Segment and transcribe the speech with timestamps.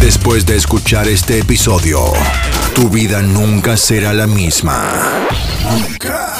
[0.00, 2.00] Después de escuchar este episodio,
[2.74, 5.28] tu vida nunca será la misma.
[5.62, 6.32] Nunca.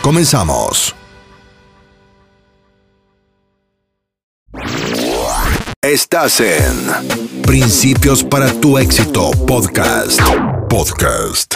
[0.00, 0.94] Comenzamos.
[5.84, 10.20] Estás en Principios para tu éxito podcast.
[10.70, 11.52] Podcast.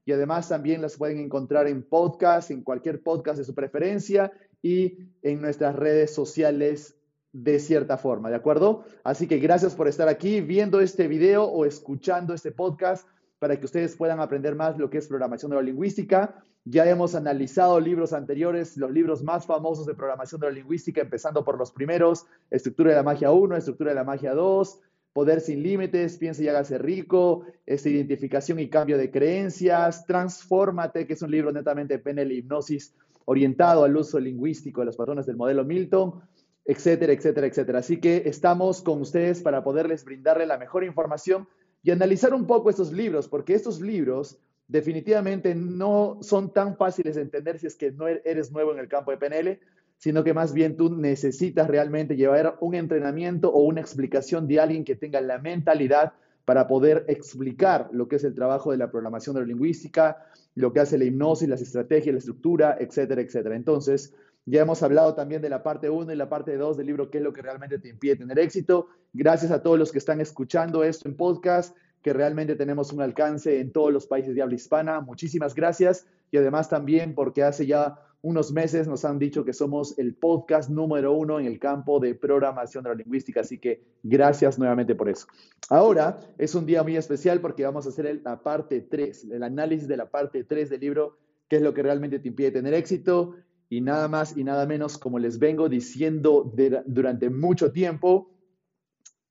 [0.05, 4.31] y además también las pueden encontrar en podcast, en cualquier podcast de su preferencia
[4.63, 6.97] y en nuestras redes sociales
[7.33, 8.85] de cierta forma, ¿de acuerdo?
[9.05, 13.07] Así que gracias por estar aquí viendo este video o escuchando este podcast
[13.39, 16.45] para que ustedes puedan aprender más lo que es programación neurolingüística.
[16.65, 21.71] Ya hemos analizado libros anteriores, los libros más famosos de programación neurolingüística, empezando por los
[21.71, 24.81] primeros, Estructura de la Magia 1, Estructura de la Magia 2,
[25.13, 31.13] Poder sin Límites, Piensa y hágase rico, este, Identificación y Cambio de Creencias, Transfórmate, que
[31.13, 32.95] es un libro netamente PNL hipnosis
[33.27, 36.21] orientado al uso lingüístico de los patrones del modelo Milton,
[36.65, 37.79] etcétera, etcétera, etcétera.
[37.79, 41.49] Así que estamos con ustedes para poderles brindarle la mejor información
[41.87, 47.23] y analizar un poco estos libros, porque estos libros definitivamente no son tan fáciles de
[47.23, 49.61] entender si es que no eres nuevo en el campo de PNL,
[49.97, 54.85] sino que más bien tú necesitas realmente llevar un entrenamiento o una explicación de alguien
[54.85, 56.15] que tenga la mentalidad
[56.45, 60.27] para poder explicar lo que es el trabajo de la programación neurolingüística,
[60.57, 63.55] lo que hace la hipnosis, las estrategias, la estructura, etcétera, etcétera.
[63.55, 64.13] Entonces,
[64.47, 67.19] ya hemos hablado también de la parte 1 y la parte 2 del libro, qué
[67.19, 68.87] es lo que realmente te impide tener éxito.
[69.13, 73.59] Gracias a todos los que están escuchando esto en podcast, que realmente tenemos un alcance
[73.59, 75.01] en todos los países de habla hispana.
[75.01, 76.07] Muchísimas gracias.
[76.31, 80.71] Y además también porque hace ya unos meses nos han dicho que somos el podcast
[80.71, 83.41] número uno en el campo de programación neurolingüística.
[83.41, 85.27] Así que gracias nuevamente por eso.
[85.71, 89.89] Ahora es un día muy especial porque vamos a hacer la parte 3, el análisis
[89.89, 91.19] de la parte 3 del libro,
[91.49, 93.35] qué es lo que realmente te impide tener éxito
[93.69, 96.53] y nada más y nada menos, como les vengo diciendo
[96.87, 98.31] durante mucho tiempo,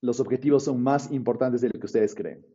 [0.02, 2.46] los objetivos son más importantes de lo que ustedes creen.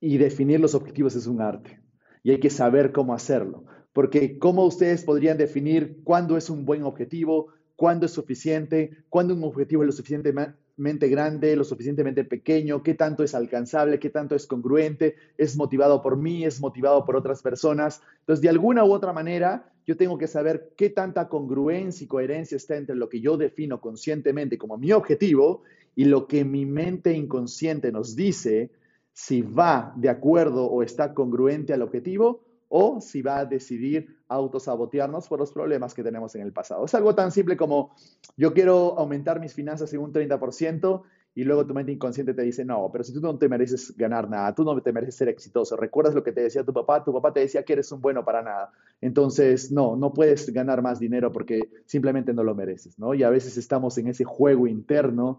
[0.00, 1.80] Y definir los objetivos es un arte.
[2.24, 3.64] Y hay que saber cómo hacerlo.
[3.92, 7.48] Porque ¿cómo ustedes podrían definir cuándo es un buen objetivo?
[7.76, 9.04] ¿Cuándo es suficiente?
[9.08, 11.56] ¿Cuándo un objetivo es lo suficientemente grande?
[11.56, 12.82] ¿Lo suficientemente pequeño?
[12.82, 13.98] ¿Qué tanto es alcanzable?
[13.98, 15.14] ¿Qué tanto es congruente?
[15.36, 16.44] ¿Es motivado por mí?
[16.44, 18.02] ¿Es motivado por otras personas?
[18.20, 22.56] Entonces, de alguna u otra manera, yo tengo que saber qué tanta congruencia y coherencia
[22.56, 25.62] está entre lo que yo defino conscientemente como mi objetivo
[25.94, 28.70] y lo que mi mente inconsciente nos dice
[29.12, 35.28] si va de acuerdo o está congruente al objetivo o si va a decidir autosabotearnos
[35.28, 36.86] por los problemas que tenemos en el pasado.
[36.86, 37.94] Es algo tan simple como
[38.36, 41.02] yo quiero aumentar mis finanzas en un 30%
[41.34, 44.28] y luego tu mente inconsciente te dice, no, pero si tú no te mereces ganar
[44.28, 45.76] nada, tú no te mereces ser exitoso.
[45.76, 47.02] ¿Recuerdas lo que te decía tu papá?
[47.02, 48.70] Tu papá te decía que eres un bueno para nada.
[49.00, 53.14] Entonces, no, no puedes ganar más dinero porque simplemente no lo mereces, ¿no?
[53.14, 55.38] Y a veces estamos en ese juego interno,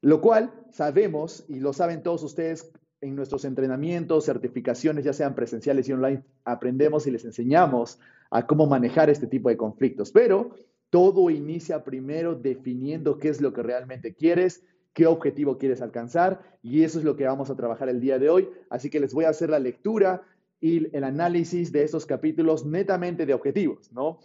[0.00, 5.88] lo cual sabemos y lo saben todos ustedes en nuestros entrenamientos, certificaciones, ya sean presenciales
[5.88, 8.00] y online, aprendemos y les enseñamos
[8.30, 10.10] a cómo manejar este tipo de conflictos.
[10.10, 10.50] Pero
[10.90, 16.82] todo inicia primero definiendo qué es lo que realmente quieres, qué objetivo quieres alcanzar y
[16.84, 18.48] eso es lo que vamos a trabajar el día de hoy.
[18.68, 20.22] Así que les voy a hacer la lectura
[20.60, 24.20] y el análisis de estos capítulos netamente de objetivos, ¿no?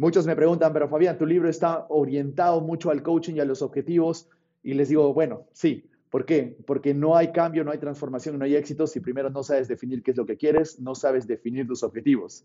[0.00, 3.60] muchos me preguntan, pero Fabián, tu libro está orientado mucho al coaching y a los
[3.60, 4.30] objetivos.
[4.62, 5.84] Y les digo, bueno, sí.
[6.08, 6.56] ¿Por qué?
[6.66, 10.02] Porque no hay cambio, no hay transformación, no hay éxito si primero no sabes definir
[10.02, 12.44] qué es lo que quieres, no sabes definir tus objetivos.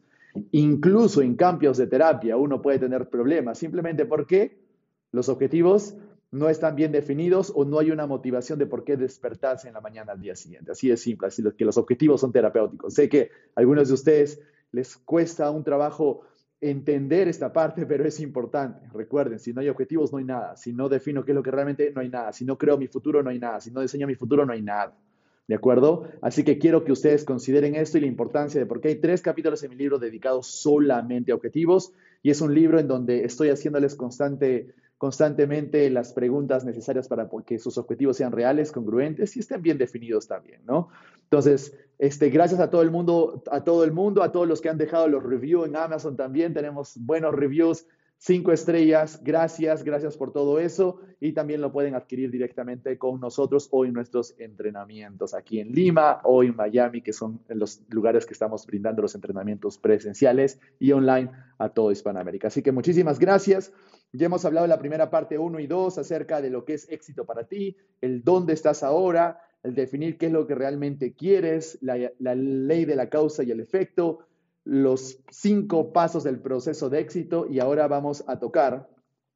[0.52, 4.60] Incluso en cambios de terapia uno puede tener problemas, simplemente porque
[5.12, 5.96] los objetivos
[6.36, 9.82] no están bien definidos o no hay una motivación de por qué despertarse en la
[9.82, 10.74] mañana al día siguiente.
[10.74, 12.94] Así de simple, así que los objetivos son terapéuticos.
[12.94, 14.42] Sé que a algunos de ustedes
[14.72, 16.22] les cuesta un trabajo
[16.60, 18.86] entender esta parte, pero es importante.
[18.94, 20.58] Recuerden, si no hay objetivos, no hay nada.
[20.58, 22.34] Si no defino qué es lo que realmente, no hay nada.
[22.34, 23.62] Si no creo mi futuro, no hay nada.
[23.62, 24.94] Si no diseño mi futuro, no hay nada.
[25.48, 26.10] ¿De acuerdo?
[26.22, 29.22] Así que quiero que ustedes consideren esto y la importancia de por qué hay tres
[29.22, 31.94] capítulos en mi libro dedicados solamente a objetivos.
[32.24, 34.74] Y es un libro en donde estoy haciéndoles constante
[35.06, 40.28] constantemente las preguntas necesarias para que sus objetivos sean reales, congruentes y estén bien definidos
[40.28, 40.90] también, ¿no?
[41.26, 44.70] Entonces, este, gracias a todo el mundo, a todo el mundo, a todos los que
[44.70, 47.86] han dejado los reviews en Amazon también, tenemos buenos reviews,
[48.18, 53.68] cinco estrellas, gracias, gracias por todo eso y también lo pueden adquirir directamente con nosotros
[53.72, 58.34] o en nuestros entrenamientos aquí en Lima o en Miami, que son los lugares que
[58.34, 62.48] estamos brindando los entrenamientos presenciales y online a toda Hispanoamérica.
[62.48, 63.72] Así que muchísimas gracias.
[64.12, 66.90] Ya hemos hablado en la primera parte 1 y 2 acerca de lo que es
[66.90, 71.78] éxito para ti, el dónde estás ahora, el definir qué es lo que realmente quieres,
[71.82, 71.96] la,
[72.36, 74.20] ley de la causa y el efecto,
[74.66, 78.90] los cinco pasos del proceso de éxito y ahora vamos a tocar,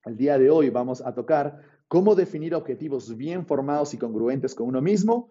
[0.05, 4.67] el día de hoy vamos a tocar cómo definir objetivos bien formados y congruentes con
[4.67, 5.29] uno mismo,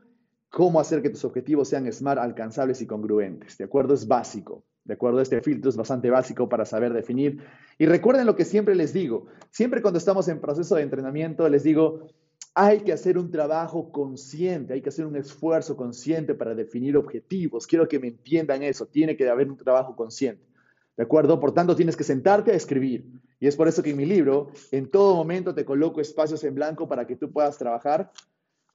[0.51, 3.59] cómo hacer que tus objetivos sean smart, alcanzables y congruentes.
[3.59, 3.95] ¿De acuerdo?
[3.95, 4.65] Es básico.
[4.85, 5.21] ¿De acuerdo?
[5.21, 7.43] Este filtro es bastante básico para saber definir.
[7.77, 9.27] Y recuerden lo que siempre les digo.
[9.51, 12.09] Siempre cuando estamos en proceso de entrenamiento, les digo,
[12.61, 17.69] hay que hacer un trabajo consciente, hay que hacer un esfuerzo consciente para definir objetivos.
[17.69, 18.87] Quiero que me entiendan eso.
[18.87, 20.45] Tiene que haber un trabajo consciente.
[20.97, 21.39] ¿De acuerdo?
[21.39, 23.07] Por tanto, tienes que sentarte a escribir.
[23.39, 26.57] Y es por eso que en mi libro, en todo momento te coloco espacios en
[26.57, 28.11] blanco para que tú puedas trabajar.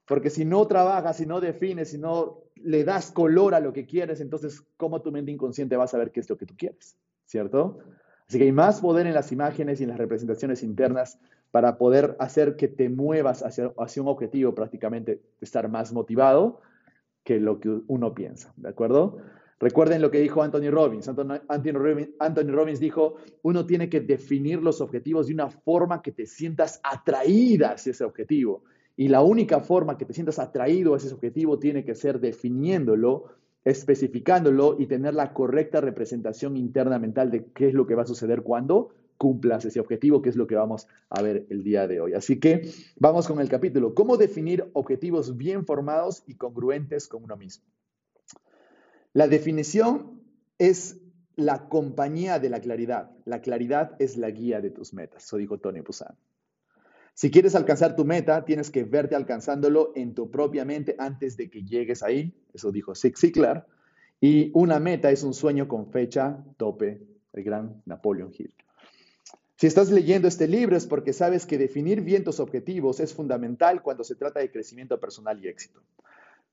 [0.06, 3.84] Porque si no trabajas, si no defines, si no le das color a lo que
[3.84, 6.96] quieres, entonces, ¿cómo tu mente inconsciente va a saber qué es lo que tú quieres?
[7.26, 7.80] ¿Cierto?
[8.26, 11.18] Así que hay más poder en las imágenes y en las representaciones internas
[11.54, 16.60] para poder hacer que te muevas hacia, hacia un objetivo, prácticamente estar más motivado
[17.22, 19.18] que lo que uno piensa, ¿de acuerdo?
[19.60, 21.06] Recuerden lo que dijo Anthony Robbins.
[21.06, 22.08] Anthony Robbins.
[22.18, 26.80] Anthony Robbins dijo, uno tiene que definir los objetivos de una forma que te sientas
[26.82, 28.64] atraída hacia ese objetivo.
[28.96, 33.26] Y la única forma que te sientas atraído a ese objetivo tiene que ser definiéndolo,
[33.64, 38.06] especificándolo y tener la correcta representación interna mental de qué es lo que va a
[38.06, 38.90] suceder cuando
[39.24, 42.12] cumplas ese objetivo, que es lo que vamos a ver el día de hoy.
[42.12, 47.34] Así que vamos con el capítulo, ¿cómo definir objetivos bien formados y congruentes con uno
[47.38, 47.64] mismo?
[49.14, 50.20] La definición
[50.58, 51.00] es
[51.36, 53.12] la compañía de la claridad.
[53.24, 56.14] La claridad es la guía de tus metas, eso dijo Tony Busan.
[57.14, 61.48] Si quieres alcanzar tu meta, tienes que verte alcanzándolo en tu propia mente antes de
[61.48, 62.34] que llegues ahí.
[62.52, 63.66] Eso dijo Zig Ziglar.
[64.20, 67.00] Y una meta es un sueño con fecha tope,
[67.32, 68.52] el gran Napoleon Hill.
[69.64, 73.80] Si estás leyendo este libro es porque sabes que definir bien tus objetivos es fundamental
[73.80, 75.80] cuando se trata de crecimiento personal y éxito.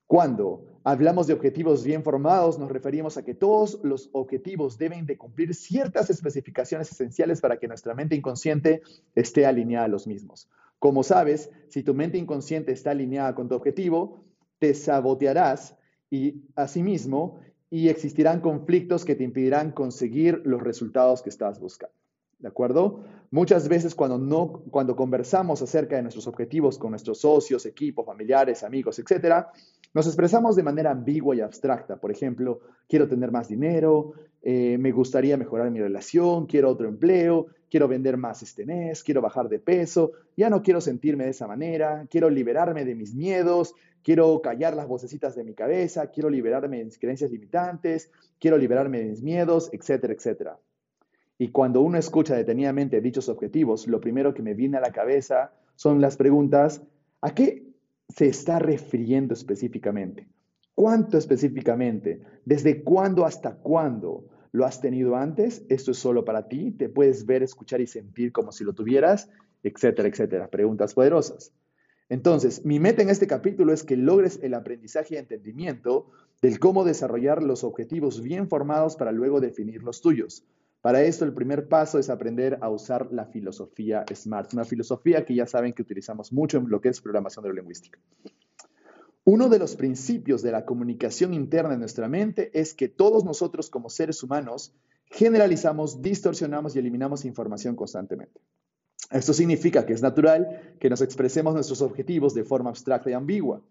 [0.06, 5.18] Cuando hablamos de objetivos bien formados, nos referimos a que todos los objetivos deben de
[5.18, 8.80] cumplir ciertas especificaciones esenciales para que nuestra mente inconsciente
[9.14, 10.48] esté alineada a los mismos.
[10.78, 14.24] Como sabes, si tu mente inconsciente está alineada con tu objetivo,
[14.58, 15.76] te sabotearás
[16.08, 22.01] y asimismo y existirán conflictos que te impedirán conseguir los resultados que estás buscando.
[22.42, 23.04] ¿De acuerdo?
[23.30, 28.64] Muchas veces cuando, no, cuando conversamos acerca de nuestros objetivos con nuestros socios, equipos, familiares,
[28.64, 29.52] amigos, etcétera,
[29.94, 31.96] nos expresamos de manera ambigua y abstracta.
[31.98, 32.58] Por ejemplo,
[32.88, 38.16] quiero tener más dinero, eh, me gustaría mejorar mi relación, quiero otro empleo, quiero vender
[38.16, 42.28] más este mes, quiero bajar de peso, ya no quiero sentirme de esa manera, quiero
[42.28, 43.72] liberarme de mis miedos,
[44.02, 48.98] quiero callar las vocecitas de mi cabeza, quiero liberarme de mis creencias limitantes, quiero liberarme
[48.98, 50.58] de mis miedos, etcétera, etcétera.
[51.42, 55.52] Y cuando uno escucha detenidamente dichos objetivos, lo primero que me viene a la cabeza
[55.74, 56.84] son las preguntas,
[57.20, 57.66] ¿a qué
[58.08, 60.28] se está refiriendo específicamente?
[60.76, 62.22] ¿Cuánto específicamente?
[62.44, 64.28] ¿Desde cuándo hasta cuándo?
[64.52, 65.66] ¿Lo has tenido antes?
[65.68, 66.70] ¿Esto es solo para ti?
[66.70, 69.28] ¿Te puedes ver, escuchar y sentir como si lo tuvieras?
[69.64, 70.46] Etcétera, etcétera.
[70.48, 71.52] Preguntas poderosas.
[72.08, 76.06] Entonces, mi meta en este capítulo es que logres el aprendizaje y entendimiento
[76.40, 80.46] del cómo desarrollar los objetivos bien formados para luego definir los tuyos.
[80.82, 85.34] Para esto, el primer paso es aprender a usar la filosofía SMART, una filosofía que
[85.34, 87.98] ya saben que utilizamos mucho en lo que es programación neurolingüística.
[89.24, 93.70] Uno de los principios de la comunicación interna en nuestra mente es que todos nosotros
[93.70, 94.74] como seres humanos
[95.04, 98.40] generalizamos, distorsionamos y eliminamos información constantemente.
[99.12, 103.62] Esto significa que es natural que nos expresemos nuestros objetivos de forma abstracta y ambigua.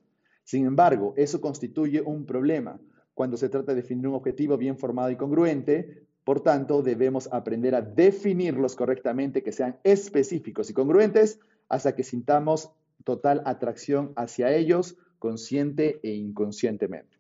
[0.46, 2.80] Sin embargo, eso constituye un problema
[3.14, 6.08] cuando se trata de definir un objetivo bien formado y congruente.
[6.32, 12.72] Por tanto, debemos aprender a definirlos correctamente, que sean específicos y congruentes, hasta que sintamos
[13.04, 17.18] total atracción hacia ellos, consciente e inconscientemente.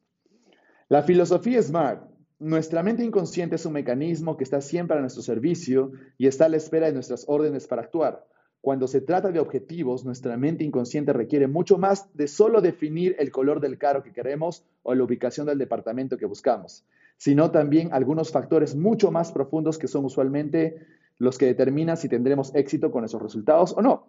[0.88, 5.92] La filosofía SMART nuestra mente inconsciente es un mecanismo que está siempre a nuestro servicio
[6.18, 8.26] y está a la espera de nuestras órdenes para actuar.
[8.62, 13.30] Cuando se trata de objetivos, nuestra mente inconsciente requiere mucho más de solo definir el
[13.30, 16.86] color del carro que queremos o la ubicación del departamento que buscamos,
[17.22, 20.88] sino también algunos factores mucho más profundos que son usualmente
[21.20, 24.08] los que determinan si tendremos éxito con esos resultados o no.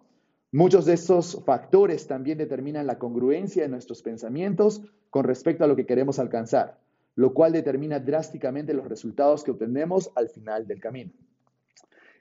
[0.51, 5.75] Muchos de estos factores también determinan la congruencia de nuestros pensamientos con respecto a lo
[5.75, 6.79] que queremos alcanzar
[7.15, 11.11] lo cual determina drásticamente los resultados que obtenemos al final del camino.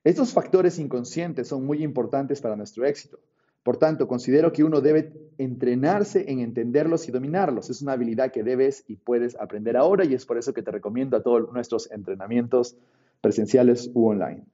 [0.04, 3.18] Estos factores inconscientes son muy importantes para nuestro éxito.
[3.62, 7.70] Por tanto, considero que uno debe entrenarse en entenderlos y dominarlos.
[7.70, 10.70] Es una habilidad que debes y puedes aprender ahora y es por eso que te
[10.70, 12.76] recomiendo a todos nuestros entrenamientos
[13.20, 14.44] presenciales u online.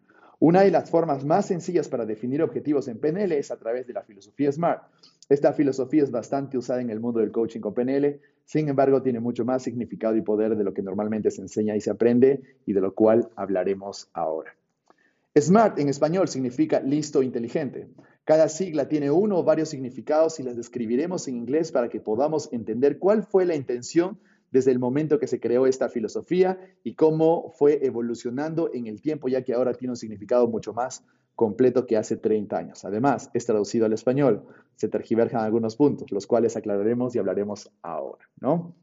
[0.41, 3.95] Una de las formas más sencillas para definir objetivos en PNL es a través de
[3.95, 4.83] la filosofía SMART.
[5.29, 9.21] Esta filosofía es bastante usada en el mundo del coaching con PNL sin embargo, tiene
[9.21, 12.73] mucho más significado y poder de lo que normalmente se enseña y se aprende y
[12.73, 14.57] de lo cual hablaremos ahora.
[15.39, 17.89] SMART en español significa listo inteligente.
[18.29, 22.53] Cada sigla tiene uno o varios significados y las describiremos en inglés para que podamos
[22.53, 24.19] entender cuál fue la intención
[24.51, 29.29] desde el momento que se creó esta filosofía y cómo fue evolucionando en el tiempo,
[29.29, 31.03] ya que ahora tiene un significado mucho más
[31.37, 32.85] completo que hace 30 años.
[32.85, 34.45] Además, es traducido al español.
[34.77, 38.75] Se tergiverjan algunos puntos, los cuales aclararemos y hablaremos ahora, ¿no?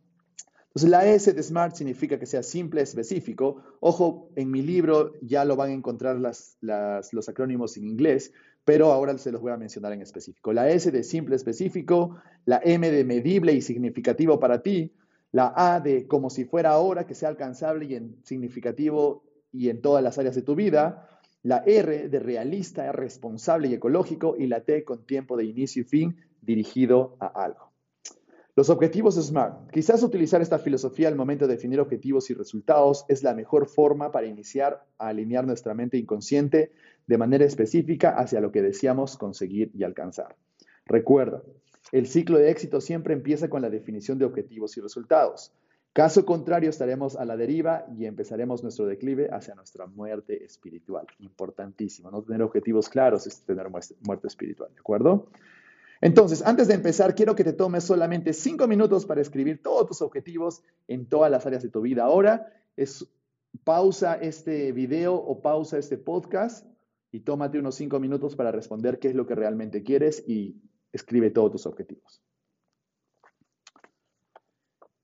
[0.70, 3.62] Entonces, la S de SMART significa que sea simple, específico.
[3.80, 8.34] Ojo, en mi libro ya lo van a encontrar los acrónimos en inglés,
[8.66, 10.52] pero ahora se los voy a mencionar en específico.
[10.52, 14.92] La S de simple, específico, la M de medible y significativo para ti,
[15.32, 19.82] la A de como si fuera ahora, que sea alcanzable y en significativo y en
[19.82, 24.62] todas las áreas de tu vida, la R de realista, responsable y ecológico, y la
[24.62, 27.72] T con tiempo de inicio y fin dirigido a algo.
[28.58, 29.70] Los objetivos SMART.
[29.70, 34.14] Quizás utilizar esta filosofía al momento de definir objetivos y resultados es la mejor forma
[34.14, 36.72] para iniciar a alinear nuestra mente inconsciente
[37.08, 40.36] de manera específica hacia lo que deseamos conseguir y alcanzar.
[40.86, 41.44] Recuerda,
[41.92, 45.54] el ciclo de éxito siempre empieza con la definición de objetivos y resultados.
[45.94, 51.08] Caso contrario, estaremos a la deriva y empezaremos nuestro declive hacia nuestra muerte espiritual.
[51.20, 55.30] Importantísimo, no tener objetivos claros es tener muerte espiritual, ¿de acuerdo?
[56.02, 60.02] Entonces, antes de empezar, quiero que te tomes solamente cinco minutos para escribir todos tus
[60.02, 62.04] objetivos en todas las áreas de tu vida.
[62.04, 63.08] Ahora es
[63.64, 66.68] pausa este video o pausa este podcast
[67.16, 70.58] y tómate unos cinco minutos para responder qué es lo que realmente quieres y
[70.92, 72.22] escribe todos tus objetivos.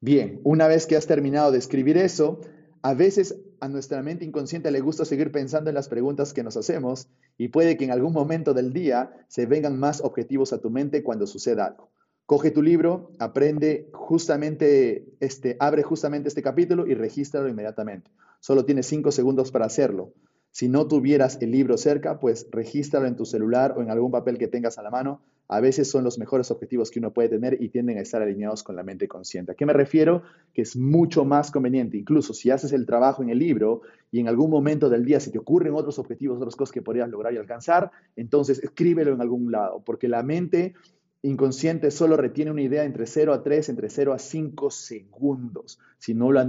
[0.01, 2.41] Bien, una vez que has terminado de escribir eso,
[2.81, 6.57] a veces a nuestra mente inconsciente le gusta seguir pensando en las preguntas que nos
[6.57, 10.69] hacemos y puede que en algún momento del día se vengan más objetivos a tu
[10.69, 11.91] mente cuando suceda algo.
[12.25, 18.11] Coge tu libro, aprende justamente este, abre justamente este capítulo y regístralo inmediatamente.
[18.41, 20.13] Solo tienes cinco segundos para hacerlo.
[20.51, 24.37] Si no tuvieras el libro cerca, pues regístralo en tu celular o en algún papel
[24.37, 27.61] que tengas a la mano a veces son los mejores objetivos que uno puede tener
[27.61, 29.51] y tienden a estar alineados con la mente consciente.
[29.51, 30.23] ¿A qué me refiero?
[30.53, 33.81] Que es mucho más conveniente, incluso si haces el trabajo en el libro
[34.11, 37.09] y en algún momento del día se te ocurren otros objetivos, otras cosas que podrías
[37.09, 40.73] lograr y alcanzar, entonces escríbelo en algún lado, porque la mente
[41.21, 45.79] inconsciente solo retiene una idea entre 0 a 3, entre 0 a 5 segundos.
[45.97, 46.41] Si no, lo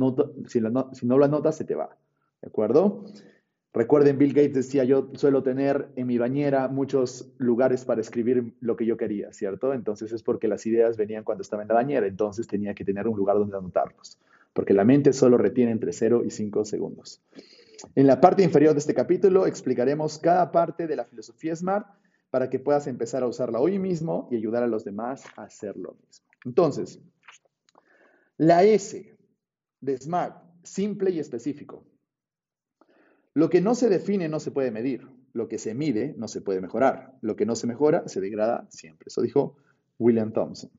[0.47, 0.61] si,
[0.93, 1.99] si no lo anotas, se te va.
[2.41, 3.05] ¿De acuerdo?
[3.75, 8.77] Recuerden, Bill Gates decía, yo suelo tener en mi bañera muchos lugares para escribir lo
[8.77, 9.73] que yo quería, ¿cierto?
[9.73, 13.09] Entonces es porque las ideas venían cuando estaba en la bañera, entonces tenía que tener
[13.09, 14.19] un lugar donde anotarlos,
[14.53, 17.23] porque la mente solo retiene entre 0 y 5 segundos.
[17.95, 21.87] En la parte inferior de este capítulo explicaremos cada parte de la filosofía SMART
[22.31, 25.79] para que puedas empezar a usarla hoy mismo y ayudar a los demás a hacer
[25.79, 26.27] lo mismo.
[26.45, 27.01] Entonces,
[28.37, 29.17] la S
[29.81, 31.87] de SMART, simple y específico.
[33.35, 35.09] Lo que no se define no se puede medir.
[35.33, 37.15] Lo que se mide no se puede mejorar.
[37.23, 39.07] Lo que no se mejora se degrada siempre.
[39.09, 39.57] Eso dijo
[39.99, 40.71] William Thompson.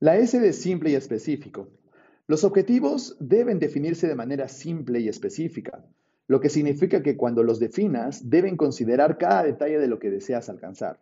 [0.00, 1.68] La S de simple y específico.
[2.26, 5.84] Los objetivos deben definirse de manera simple y específica,
[6.26, 10.48] lo que significa que cuando los definas deben considerar cada detalle de lo que deseas
[10.48, 11.00] alcanzar.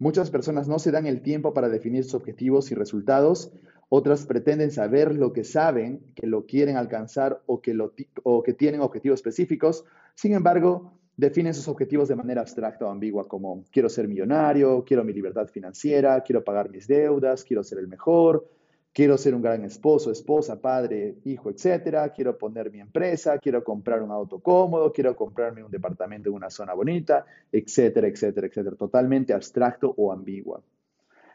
[0.00, 3.52] Muchas personas no se dan el tiempo para definir sus objetivos y resultados
[3.96, 9.84] Otras pretenden saber lo que saben, que lo quieren alcanzar o que, tienen objetivos específicos.
[10.16, 15.04] Sin embargo, definen sus objetivos de manera abstracta o ambigua como quiero ser millonario, quiero
[15.04, 18.50] mi libertad financiera, quiero pagar mis deudas, quiero ser el mejor,
[18.92, 24.02] quiero ser un gran esposo, esposa, padre, hijo, etcétera, quiero poner mi empresa, quiero comprar
[24.02, 29.32] un auto cómodo, quiero comprarme un departamento en una zona bonita, etcétera, etcétera, etcétera, totalmente
[29.32, 30.60] abstracto o ambigua.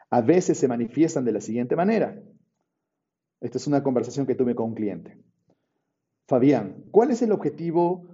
[0.09, 2.19] A veces se manifiestan de la siguiente manera.
[3.41, 5.17] Esta es una conversación que tuve con un cliente.
[6.27, 8.08] Fabián, ¿cuál es el objetivo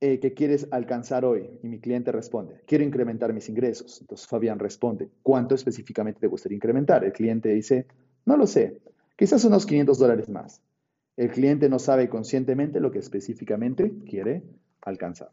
[0.00, 1.50] eh, que quieres alcanzar hoy?
[1.62, 4.00] Y mi cliente responde, quiero incrementar mis ingresos.
[4.00, 7.04] Entonces Fabián responde, ¿cuánto específicamente te gustaría incrementar?
[7.04, 7.86] El cliente dice,
[8.24, 8.80] no lo sé,
[9.16, 10.62] quizás unos 500 dólares más.
[11.16, 14.44] El cliente no sabe conscientemente lo que específicamente quiere
[14.82, 15.30] alcanzar.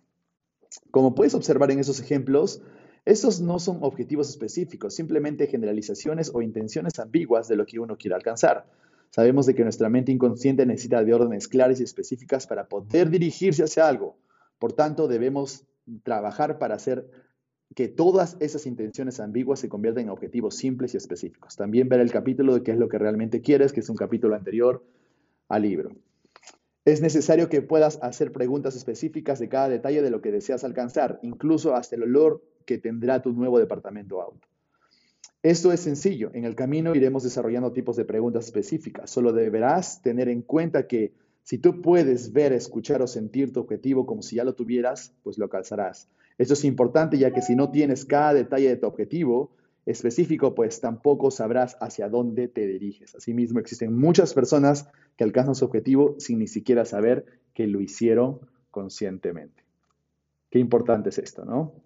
[0.90, 2.62] Como puedes observar en esos ejemplos,
[3.06, 8.16] estos no son objetivos específicos, simplemente generalizaciones o intenciones ambiguas de lo que uno quiere
[8.16, 8.66] alcanzar.
[9.10, 13.64] Sabemos de que nuestra mente inconsciente necesita de órdenes claras y específicas para poder dirigirse
[13.64, 14.18] hacia algo.
[14.60, 15.66] Por tanto, debemos
[16.04, 17.10] trabajar para hacer
[17.74, 21.56] que todas esas intenciones ambiguas se conviertan en objetivos simples y específicos.
[21.56, 24.36] También ver el capítulo de qué es lo que realmente quieres, que es un capítulo
[24.36, 24.84] anterior
[25.50, 25.92] al libro.
[26.86, 31.20] Es necesario que puedas hacer preguntas específicas de cada detalle de lo que deseas alcanzar,
[31.24, 34.48] incluso hasta el olor que tendrá tu nuevo departamento auto.
[35.46, 36.32] Esto es sencillo.
[36.34, 39.12] En el camino iremos desarrollando tipos de preguntas específicas.
[39.12, 44.08] Solo deberás tener en cuenta que si tú puedes ver, escuchar o sentir tu objetivo
[44.08, 46.10] como si ya lo tuvieras, pues lo calzarás.
[46.40, 49.52] Esto es importante ya que si no tienes cada detalle de tu objetivo
[49.86, 53.14] específico, pues tampoco sabrás hacia dónde te diriges.
[53.14, 57.24] Asimismo, existen muchas personas que alcanzan su objetivo sin ni siquiera saber
[57.54, 58.40] que lo hicieron
[58.72, 59.64] conscientemente.
[60.50, 61.85] Qué importante es esto, ¿no?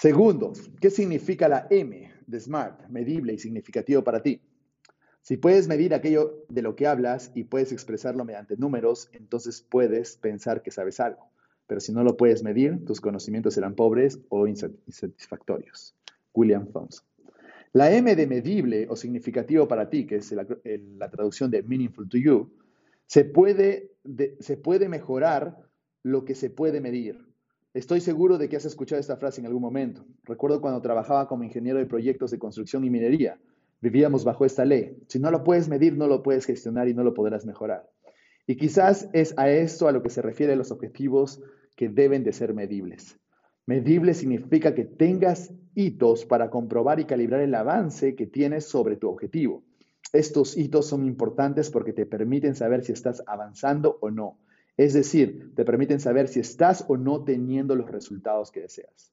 [0.00, 2.88] Segundo, ¿qué significa la M de SMART?
[2.88, 4.40] Medible y significativo para ti.
[5.20, 10.16] Si puedes medir aquello de lo que hablas y puedes expresarlo mediante números, entonces puedes
[10.16, 11.30] pensar que sabes algo.
[11.66, 15.94] Pero si no lo puedes medir, tus conocimientos serán pobres o insatisfactorios.
[16.32, 17.04] William Thompson.
[17.74, 22.16] La M de medible o significativo para ti, que es la, traducción de meaningful to
[22.16, 22.50] you,
[23.04, 23.90] se puede
[24.88, 25.58] mejorar
[26.02, 27.29] lo que se puede medir.
[27.72, 30.04] Estoy seguro de que has escuchado esta frase en algún momento.
[30.24, 33.38] Recuerdo cuando trabajaba como ingeniero de proyectos de construcción y minería.
[33.80, 34.96] Vivíamos bajo esta ley.
[35.06, 37.88] Si no lo puedes medir, no lo puedes gestionar y no lo podrás mejorar.
[38.44, 41.40] Y quizás es a esto a lo que se refiere los objetivos
[41.76, 43.16] que deben de ser medibles.
[43.66, 49.08] Medible significa que tengas hitos para comprobar y calibrar el avance que tienes sobre tu
[49.08, 49.62] objetivo.
[50.12, 54.40] Estos hitos son importantes porque te permiten saber si estás avanzando o no.
[54.76, 59.12] Es decir, te permiten saber si estás o no teniendo los resultados que deseas.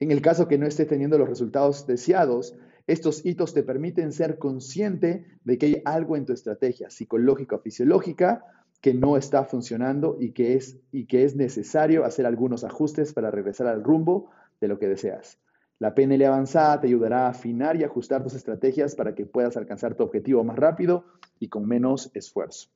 [0.00, 2.54] En el caso que no estés teniendo los resultados deseados,
[2.86, 7.60] estos hitos te permiten ser consciente de que hay algo en tu estrategia psicológica o
[7.60, 8.44] fisiológica
[8.82, 13.30] que no está funcionando y que es, y que es necesario hacer algunos ajustes para
[13.30, 15.38] regresar al rumbo de lo que deseas.
[15.78, 19.94] La PNL avanzada te ayudará a afinar y ajustar tus estrategias para que puedas alcanzar
[19.94, 21.06] tu objetivo más rápido
[21.40, 22.68] y con menos esfuerzo.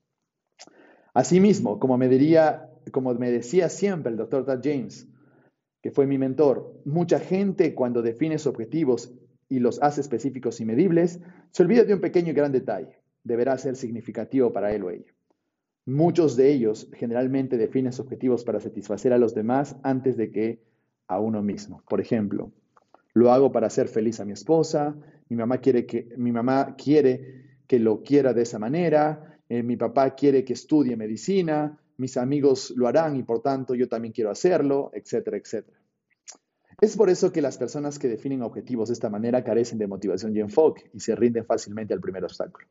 [1.19, 5.09] Asimismo, como me, decía siempre el doctor Tad James,
[5.83, 9.13] que fue mi mentor, mucha gente cuando define sus objetivos
[9.49, 11.19] y los hace específicos y medibles,
[11.51, 13.01] se olvida de un pequeño y gran detalle.
[13.25, 15.13] Deberá ser significativo para él o ella.
[15.87, 20.63] Muchos de ellos generalmente definen sus objetivos para satisfacer a los demás antes de que
[21.09, 21.83] a uno mismo.
[21.89, 22.53] Por ejemplo,
[23.13, 24.95] lo hago para hacer feliz a mi esposa,
[25.29, 29.77] mi mamá quiere que, mi mamá quiere que lo quiera de esa manera, eh, mi
[29.77, 34.31] papá quiere que estudie medicina, mis amigos lo harán y por tanto yo también quiero
[34.31, 35.79] hacerlo, etcétera, etcétera.
[36.81, 40.37] Es por eso que las personas que definen objetivos de esta manera carecen de motivación
[40.37, 42.69] y enfoque y se rinden fácilmente al primer obstáculo.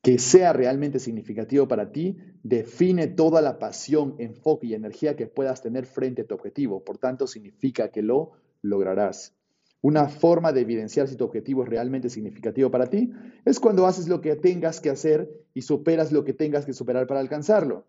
[0.00, 5.60] Que sea realmente significativo para ti define toda la pasión, enfoque y energía que puedas
[5.60, 6.84] tener frente a tu objetivo.
[6.84, 9.34] Por tanto, significa que lo lograrás.
[9.82, 13.12] Una forma de evidenciar si tu objetivo es realmente significativo para ti
[13.44, 17.06] es cuando haces lo que tengas que hacer y superas lo que tengas que superar
[17.06, 17.86] para alcanzarlo.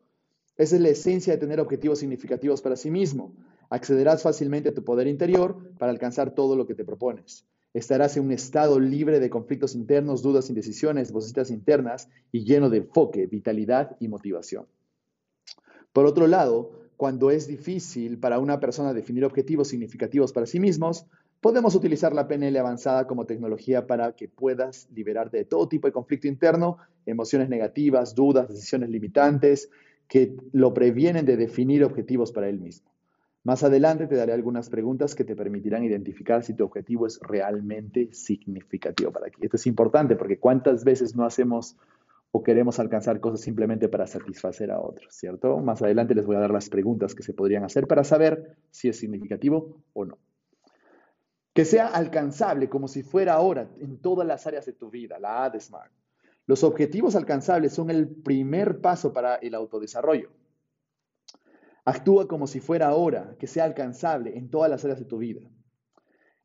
[0.58, 3.34] Esa es la esencia de tener objetivos significativos para sí mismo
[3.72, 7.46] accederás fácilmente a tu poder interior para alcanzar todo lo que te propones.
[7.74, 12.80] Estarás en un estado libre de conflictos internos, dudas, indecisiones, vocecitas internas y lleno de
[12.80, 14.66] enfoque, vitalidad y motivación.
[15.94, 21.06] Por otro lado, cuando es difícil para una persona definir objetivos significativos para sí mismos,
[21.42, 25.92] podemos utilizar la PNL avanzada como tecnología para que puedas liberarte de todo tipo de
[25.92, 29.70] conflicto interno, emociones negativas, dudas, decisiones limitantes
[30.08, 32.92] que lo previenen de definir objetivos para él mismo.
[33.44, 38.14] Más adelante te daré algunas preguntas que te permitirán identificar si tu objetivo es realmente
[38.14, 39.38] significativo para ti.
[39.42, 41.76] Esto es importante porque cuántas veces no hacemos
[42.32, 45.58] o queremos alcanzar cosas simplemente para satisfacer a otros, ¿cierto?
[45.58, 48.90] Más adelante les voy a dar las preguntas que se podrían hacer para saber si
[48.90, 50.20] es significativo o no.
[51.54, 55.44] Que sea alcanzable como si fuera ahora en todas las áreas de tu vida, la
[55.44, 55.92] A de SMART.
[56.48, 60.32] Los objetivos alcanzables son el primer paso para el autodesarrollo.
[61.86, 65.42] Actúa como si fuera ahora, que sea alcanzable en todas las áreas de tu vida.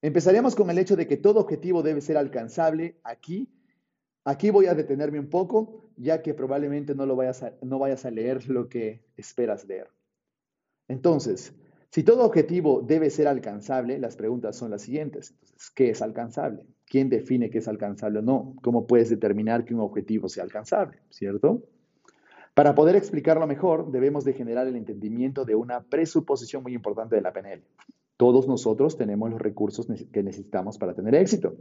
[0.03, 3.49] Empezaríamos con el hecho de que todo objetivo debe ser alcanzable aquí
[4.27, 8.11] Aquí voy a detenerme un poco, ya que probablemente no, lo vayas no vayas a
[8.11, 9.89] leer lo que esperas leer.
[10.89, 11.55] Entonces,
[11.91, 15.35] si todo objetivo debe ser alcanzable, las preguntas son las siguientes.
[15.75, 16.65] ¿qué es alcanzable?
[16.87, 18.55] ¿Quién define qué es alcanzable o no?
[18.63, 20.99] ¿Cómo puedes determinar que un objetivo sea alcanzable?
[21.11, 21.63] ¿Cierto?
[22.55, 27.23] Para poder explicarlo mejor, debemos de generar el entendimiento de una presuposición muy importante de
[27.23, 27.63] la PNL.
[28.17, 31.55] Todos nosotros tenemos los recursos que necesitamos para tener éxito.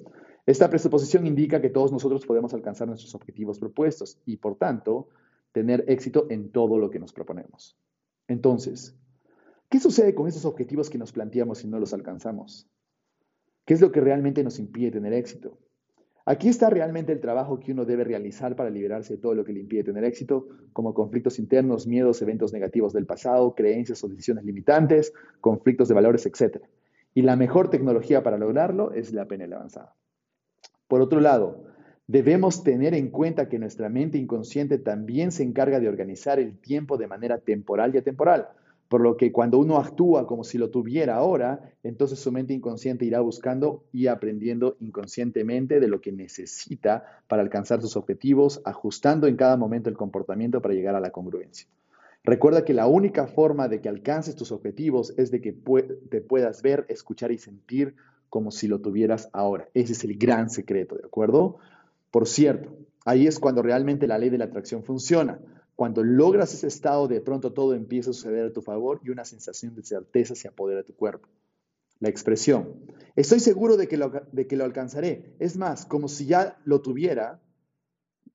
[0.46, 5.10] Esta presuposición indica que todos nosotros podemos alcanzar nuestros objetivos propuestos y, por tanto,
[5.52, 7.78] tener éxito en todo lo que nos proponemos.
[8.30, 8.96] Entonces,
[9.76, 12.66] ¿qué sucede con esos objetivos que nos planteamos si no los alcanzamos?
[13.66, 15.58] ¿Qué es lo que realmente nos impide tener éxito?
[16.26, 19.52] Aquí está realmente el trabajo que uno debe realizar para liberarse de todo lo que
[19.52, 24.46] le impide tener éxito, como conflictos internos, miedos, eventos negativos del pasado, creencias o decisiones
[24.46, 25.12] limitantes,
[25.42, 26.64] conflictos de valores, etc.
[27.14, 29.94] Y la mejor tecnología para lograrlo es la PNL avanzada.
[30.88, 31.66] Por otro lado,
[32.08, 36.96] debemos tener en cuenta que nuestra mente inconsciente también se encarga de organizar el tiempo
[36.98, 38.48] de manera temporal y atemporal.
[38.88, 43.06] Por lo que cuando uno actúa como si lo tuviera ahora, entonces su mente inconsciente
[43.06, 49.38] irá buscando y aprendiendo inconscientemente de lo que necesita para alcanzar sus objetivos, ajustando en
[49.38, 51.68] cada momento el comportamiento para llegar a la congruencia.
[52.24, 55.54] Recuerda que la única forma de que alcances tus objetivos es de que
[56.10, 57.96] te puedas ver, escuchar y sentir
[58.30, 59.70] como si lo tuvieras ahora.
[59.74, 61.58] Ese es el gran secreto, ¿de acuerdo?
[62.10, 65.40] Por cierto, ahí es cuando realmente la ley de la atracción funciona.
[65.76, 69.26] Cuando logras ese estado, de pronto todo empieza a suceder a tu favor y una
[69.26, 71.28] sensación de certeza se apodera de tu cuerpo.
[72.00, 72.76] La expresión,
[73.16, 74.12] estoy seguro de que, lo,
[74.64, 75.36] alcanzaré.
[75.40, 77.42] Es más, como si ya lo tuviera,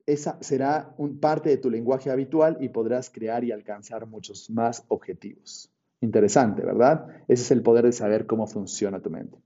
[0.07, 4.85] esa será un parte de tu lenguaje habitual y podrás crear y alcanzar muchos más
[4.89, 5.71] objetivos.
[6.01, 7.07] Interesante, ¿verdad?
[7.29, 9.39] Ese es el poder de saber cómo funciona tu mente.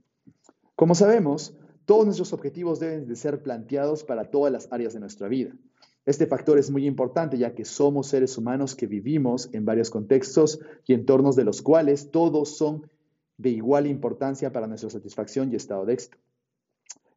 [0.76, 5.28] Como sabemos, todos nuestros objetivos deben de ser planteados para todas las áreas de nuestra
[5.28, 5.52] vida.
[6.06, 10.60] Este factor es muy importante ya que somos seres humanos que vivimos en varios contextos
[10.86, 12.90] y entornos de los cuales todos son
[13.38, 16.18] de igual importancia para nuestra satisfacción y estado de éxito.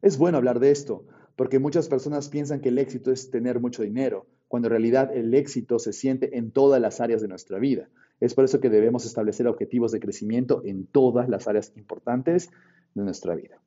[0.00, 1.04] Es bueno hablar de esto
[1.36, 5.34] porque muchas personas piensan que el éxito es tener mucho dinero, cuando en realidad el
[5.34, 7.88] éxito se siente en todas las áreas de nuestra vida.
[8.20, 12.50] Es por eso que debemos establecer objetivos de crecimiento en todas las áreas importantes
[12.94, 13.60] de nuestra vida.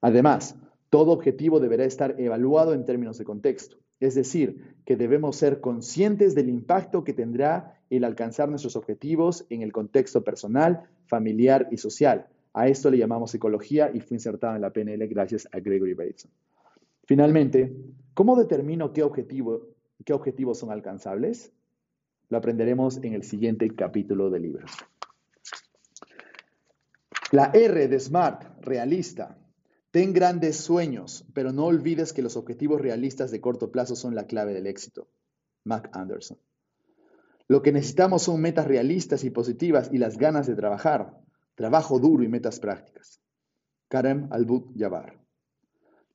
[0.00, 0.56] Además,
[0.88, 3.76] todo objetivo deberá estar evaluado en términos de contexto.
[4.00, 9.62] Es decir, que debemos ser conscientes del impacto que tendrá el alcanzar nuestros objetivos en
[9.62, 12.26] el contexto personal, familiar y social.
[12.52, 16.30] A esto le llamamos psicología y fue insertado en la PNL gracias a Gregory Bateson.
[17.04, 17.74] Finalmente,
[18.14, 19.62] ¿cómo determino qué, objetivo,
[20.04, 21.52] qué objetivos son alcanzables?
[22.28, 24.66] Lo aprenderemos en el siguiente capítulo del libro.
[27.32, 29.38] La R de SMART, realista,
[29.90, 34.26] Ten grandes sueños, pero no olvides que los objetivos realistas de corto plazo son la
[34.26, 35.08] clave del éxito.
[35.64, 36.38] Mac Anderson.
[37.46, 41.18] Lo que necesitamos son metas realistas y positivas y las ganas de trabajar,
[41.54, 43.22] trabajo duro y metas prácticas.
[43.88, 45.18] Karem Albut Jabbar.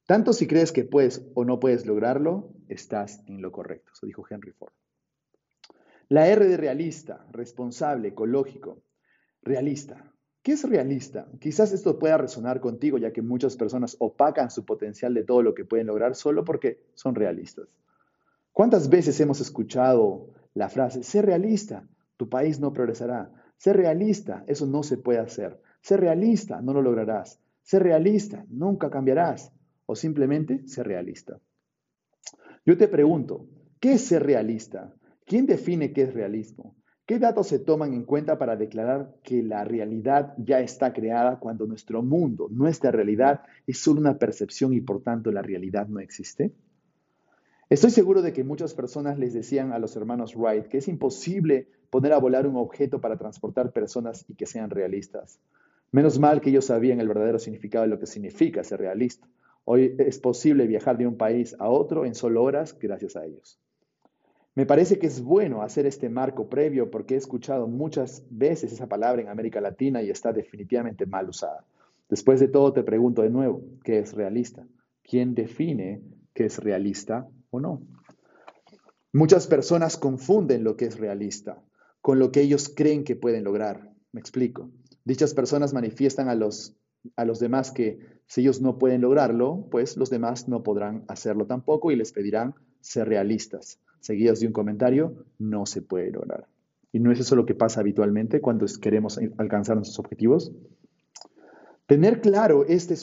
[0.06, 3.92] Tanto si crees que puedes o no puedes lograrlo, estás en lo correcto.
[3.94, 4.74] Eso dijo Henry Ford.
[6.10, 8.84] La R de realista, responsable, ecológico.
[9.42, 10.13] Realista.
[10.44, 11.26] ¿Qué es realista?
[11.40, 15.56] Quizás esto pueda resonar contigo, ya que muchas personas opacan su potencial de todo lo
[15.56, 17.70] que pueden lograr solo porque son realistas.
[18.52, 23.32] ¿Cuántas veces hemos escuchado la frase, sé realista, tu país no progresará?
[23.56, 25.62] Sé realista, eso no se puede hacer.
[25.82, 27.40] Sé realista, no lo lograrás.
[27.62, 29.54] Sé realista, nunca cambiarás.
[29.86, 31.40] O simplemente sé realista.
[32.66, 33.48] Yo te pregunto,
[33.80, 34.94] ¿qué es ser realista?
[35.26, 36.76] ¿Quién define qué es realismo?
[37.06, 41.66] ¿Qué datos se toman en cuenta para declarar que la realidad ya está creada cuando
[41.66, 46.54] nuestro mundo, nuestra realidad, es solo una percepción y por tanto la realidad no existe?
[47.70, 51.68] Estoy seguro de que muchas personas les decían a los hermanos Wright que es imposible
[51.90, 55.42] poner a volar un objeto para transportar personas y que sean realistas.
[55.92, 59.28] Menos mal que ellos sabían el verdadero significado de lo que significa ser realista.
[59.66, 63.60] Hoy es posible viajar de un país a otro en solo horas gracias a ellos.
[64.56, 68.88] Me parece que es bueno hacer este marco previo porque he escuchado muchas veces esa
[68.88, 71.66] palabra en América Latina y está definitivamente mal usada.
[72.10, 74.68] Después de todo, te pregunto de nuevo, ¿qué es realista?
[75.02, 77.82] ¿Quién define qué es realista o no?
[79.12, 81.62] Muchas personas confunden lo que es realista
[82.04, 83.90] con lo que ellos creen que pueden lograr.
[84.12, 84.70] Me explico.
[85.06, 86.76] Dichas personas manifiestan a los,
[87.16, 91.48] a los demás que si ellos no pueden lograrlo, pues los demás no podrán hacerlo
[91.48, 93.80] tampoco y les pedirán ser realistas.
[94.04, 96.46] Seguidos de un comentario, no se puede lograr.
[96.92, 100.52] ¿Y no es eso lo que pasa habitualmente cuando queremos alcanzar nuestros objetivos?
[101.86, 102.96] Tener claro este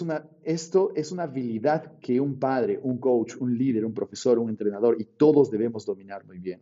[0.42, 5.00] esto es una habilidad que un padre, un coach, un líder, un profesor, un entrenador
[5.00, 6.60] y todos debemos dominar muy bien,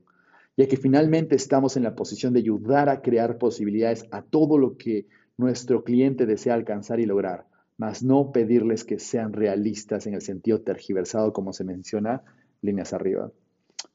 [0.56, 4.76] ya que finalmente estamos en la posición de ayudar a crear posibilidades a todo lo
[4.76, 7.46] que nuestro cliente desea alcanzar y lograr,
[7.76, 12.22] mas no pedirles que sean realistas en el sentido tergiversado como se menciona
[12.62, 13.32] líneas arriba.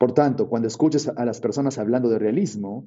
[0.04, 2.86] Por tanto, cuando escuches a las personas hablando de realismo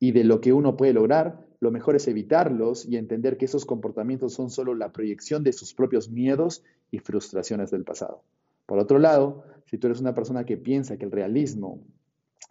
[0.00, 3.66] y de lo que uno puede lograr, lo mejor es evitarlos y entender que esos
[3.66, 8.22] comportamientos son solo la proyección de sus propios miedos y frustraciones del pasado.
[8.64, 11.82] Por otro lado, si tú eres una persona que piensa que el realismo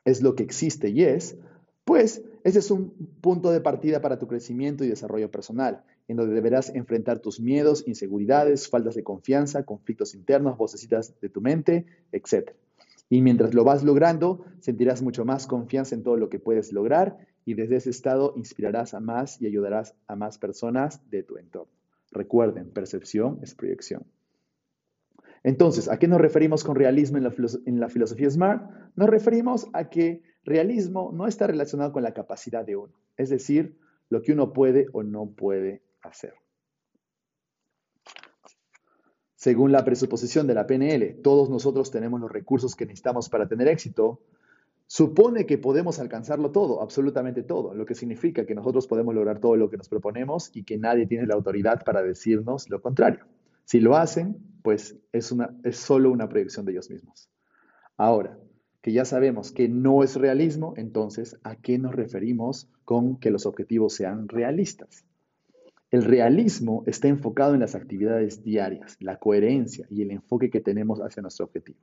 [0.05, 1.35] es lo que existe y es,
[1.83, 6.35] pues ese es un punto de partida para tu crecimiento y desarrollo personal, en donde
[6.35, 12.51] deberás enfrentar tus miedos, inseguridades, faltas de confianza, conflictos internos, vocecitas de tu mente, etc.
[13.13, 17.19] Y mientras lo vas logrando, sentirás mucho más confianza en todo lo que puedes lograr
[17.45, 21.71] y desde ese estado inspirarás a más y ayudarás a más personas de tu entorno.
[22.09, 24.07] Recuerden, percepción es proyección.
[25.43, 28.71] Entonces, ¿a qué nos referimos con realismo en la, filosofía SMART?
[28.95, 33.77] Nos referimos a que realismo no está relacionado con la capacidad de uno, es decir,
[34.09, 36.33] lo que uno puede o no puede hacer.
[39.43, 43.67] Según la presuposición de la PNL, todos nosotros tenemos los recursos que necesitamos para tener
[43.67, 44.21] éxito,
[44.87, 49.57] supone que podemos alcanzarlo todo, absolutamente todo, lo que significa que nosotros podemos lograr todo
[49.57, 53.25] lo que nos proponemos y que nadie tiene la autoridad para decirnos lo contrario.
[53.65, 55.35] Si lo hacen, pues es,
[55.75, 57.29] solo una proyección de ellos mismos.
[57.97, 58.39] Ahora,
[58.81, 63.45] que ya sabemos que no es realismo, entonces, ¿a qué nos referimos con que los
[63.45, 65.03] objetivos sean realistas?
[65.93, 70.99] El realismo está enfocado en las actividades diarias, la coherencia y el enfoque que tenemos
[71.01, 71.77] hacia nuestro objetivo.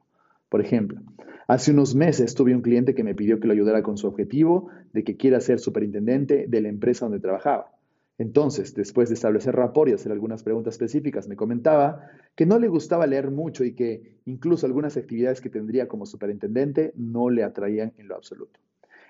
[0.49, 1.01] Por ejemplo,
[1.46, 4.68] hace unos meses tuve un cliente que me pidió que lo ayudara con su objetivo
[4.92, 7.70] de que quiera ser superintendente de la empresa donde trabajaba.
[8.18, 12.01] Entonces, después de establecer rapport y hacer algunas preguntas específicas, me comentaba
[12.35, 16.92] que no le gustaba leer mucho y que incluso algunas actividades que tendría como superintendente
[16.96, 18.59] no le atraían en lo absoluto.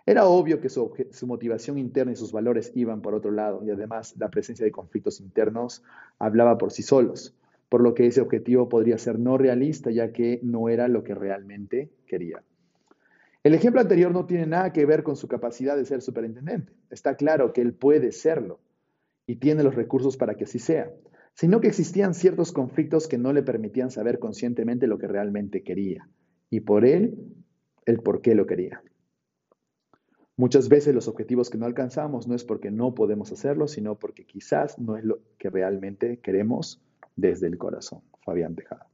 [0.07, 3.71] Era obvio que su, su, motivación interna y sus valores iban por otro lado y
[3.71, 5.83] además la presencia de conflictos internos
[6.19, 7.35] hablaba por sí solos
[7.71, 11.15] por lo que ese objetivo podría ser no realista ya que no era lo que
[11.15, 12.43] realmente quería.
[13.43, 16.75] El ejemplo anterior no tiene nada que ver con su capacidad de ser superintendente.
[16.91, 18.61] Está claro que él puede serlo
[19.25, 20.91] y tiene los recursos para que así sea,
[21.35, 26.09] sino que existían ciertos conflictos que no le permitían saber conscientemente lo que realmente quería
[26.51, 27.15] y por él
[27.87, 28.83] el por qué lo quería.
[30.41, 34.25] Muchas veces los objetivos que no alcanzamos no es porque no podemos hacerlo, sino porque
[34.25, 36.81] quizás no es lo que realmente queremos
[37.15, 38.01] desde el corazón.
[38.25, 38.87] Fabián Tejada.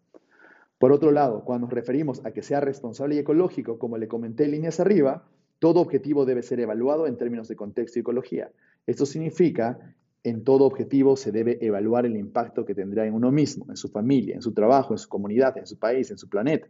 [0.80, 4.46] Por otro lado, cuando nos referimos a que sea responsable y ecológico, como le comenté
[4.46, 5.28] en líneas arriba,
[5.60, 8.50] todo objetivo debe ser evaluado en términos de contexto y ecología.
[8.84, 13.66] Esto significa, en todo objetivo se debe evaluar el impacto que tendrá en uno mismo,
[13.68, 16.66] en su familia, en su trabajo, en su comunidad, en su país, en su planeta.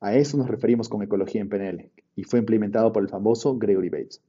[0.00, 3.88] A eso nos referimos con ecología en PNL y fue implementado por el famoso Gregory
[3.88, 4.22] Bates.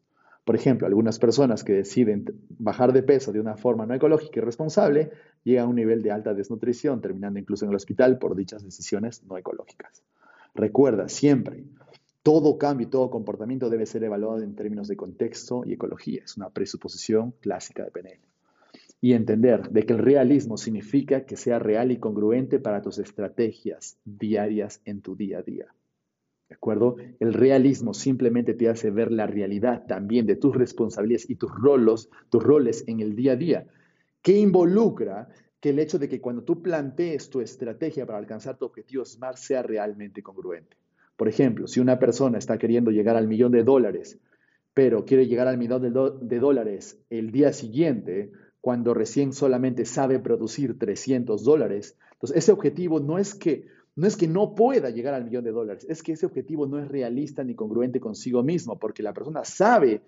[0.46, 2.26] Por ejemplo, algunas personas que deciden
[2.58, 5.12] bajar de peso de una forma no ecológica y responsable
[5.44, 9.24] llegan a un nivel de alta desnutrición, terminando incluso en el hospital por dichas decisiones
[9.26, 10.04] no ecológicas.
[10.56, 11.66] Recuerda siempre,
[12.24, 16.24] todo cambio y todo comportamiento debe ser evaluado en términos de contexto y ecología.
[16.24, 18.20] Es una presuposición clásica de PNL.
[19.00, 24.00] Y entender de que el realismo significa que sea real y congruente para tus estrategias
[24.06, 25.68] diarias en tu día a día.
[26.50, 26.96] ¿De acuerdo?
[27.20, 32.10] El realismo simplemente te hace ver la realidad también de tus responsabilidades y tus roles,
[32.30, 33.68] tus roles en el día a día,
[34.22, 35.28] que involucra
[35.60, 39.38] que el hecho de que cuando tú plantees tu estrategia para alcanzar tu objetivo SMART
[39.38, 40.78] sea realmente congruente.
[41.18, 44.20] Por ejemplo, si una persona está queriendo llegar al millón de dólares,
[44.74, 48.32] pero quiere llegar al millón de, de dólares el día siguiente,
[48.68, 54.18] cuando recién solamente sabe producir 300 dólares, entonces ese objetivo no es que no es
[54.18, 57.46] que no pueda llegar al millón de dólares, es que ese objetivo no es realista
[57.46, 60.02] ni congruente consigo mismo, porque la persona sabe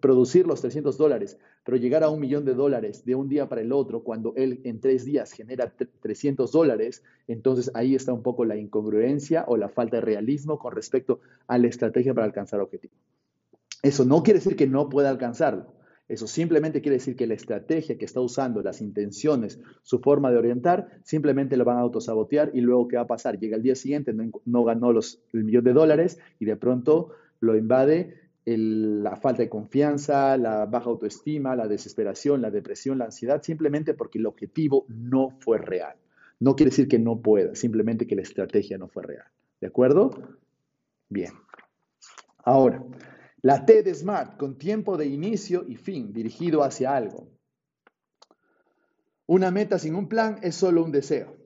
[0.00, 3.60] producir los 300 dólares, pero llegar a un millón de dólares de un día para
[3.60, 8.46] el otro, cuando él en tres días genera 300 dólares, entonces ahí está un poco
[8.46, 12.64] la incongruencia o la falta de realismo con respecto a la estrategia para alcanzar el
[12.64, 12.94] objetivo.
[13.82, 15.76] Eso no quiere decir que no pueda alcanzarlo.
[16.08, 20.38] Eso simplemente quiere decir que la estrategia que está usando, las intenciones, su forma de
[20.38, 23.40] orientar, simplemente lo van a autosabotear y luego ¿qué va a pasar?
[23.40, 24.14] Llega el día siguiente,
[24.44, 29.48] no, ganó los, el millón de dólares y de pronto lo invade la falta de
[29.48, 35.30] confianza, la baja autoestima, la desesperación, la depresión, la ansiedad, simplemente porque el objetivo no
[35.40, 35.96] fue real.
[36.38, 39.24] No quiere decir que no pueda, simplemente que la estrategia no fue real.
[39.60, 40.10] ¿De acuerdo?
[41.08, 41.32] Bien.
[42.44, 42.84] Ahora,
[43.46, 47.28] la T de SMART, con tiempo de inicio y fin, dirigido hacia algo.
[49.24, 51.36] Una meta sin un plan es solo un deseo.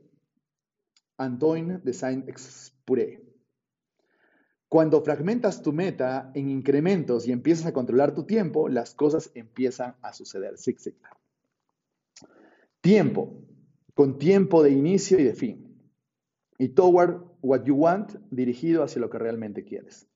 [1.18, 3.18] Antoine de Saint-Exupéry.
[4.66, 9.96] Cuando fragmentas tu meta en incrementos y empiezas a controlar tu tiempo, las cosas empiezan
[10.00, 10.54] a suceder.
[12.80, 13.42] Tiempo,
[13.92, 15.92] con tiempo de inicio y de fin.
[16.56, 20.09] Y toward what you want, dirigido hacia lo que realmente quieres.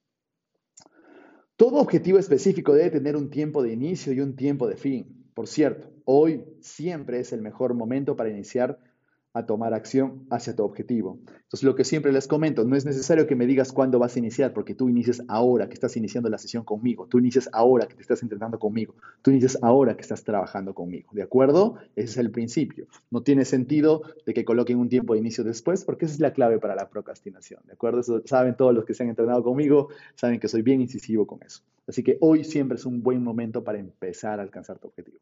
[1.57, 5.31] Todo objetivo específico debe tener un tiempo de inicio y un tiempo de fin.
[5.35, 8.81] Por cierto, hoy siempre es el mejor momento para iniciar
[9.35, 11.19] a tomar acción hacia tu objetivo.
[11.27, 14.21] Entonces, lo que siempre les comento, no es necesario que me digas cuándo vas a
[14.21, 17.97] iniciar, porque tú inicias ahora que estás iniciando la sesión conmigo, tú inicias ahora que
[17.97, 21.75] te estás entrenando conmigo, tú inicias ahora que estás trabajando conmigo, ¿de acuerdo?
[21.97, 22.87] Ese es el principio.
[23.11, 26.33] No tiene sentido de que coloquen un tiempo de inicio después, porque esa es la
[26.33, 28.01] clave para la procrastinación, ¿de acuerdo?
[28.01, 31.43] Eso saben todos los que se han entrenado conmigo, saben que soy bien incisivo con
[31.43, 31.63] eso.
[31.89, 35.19] Así que hoy siempre es un buen momento para empezar a alcanzar tu objetivo.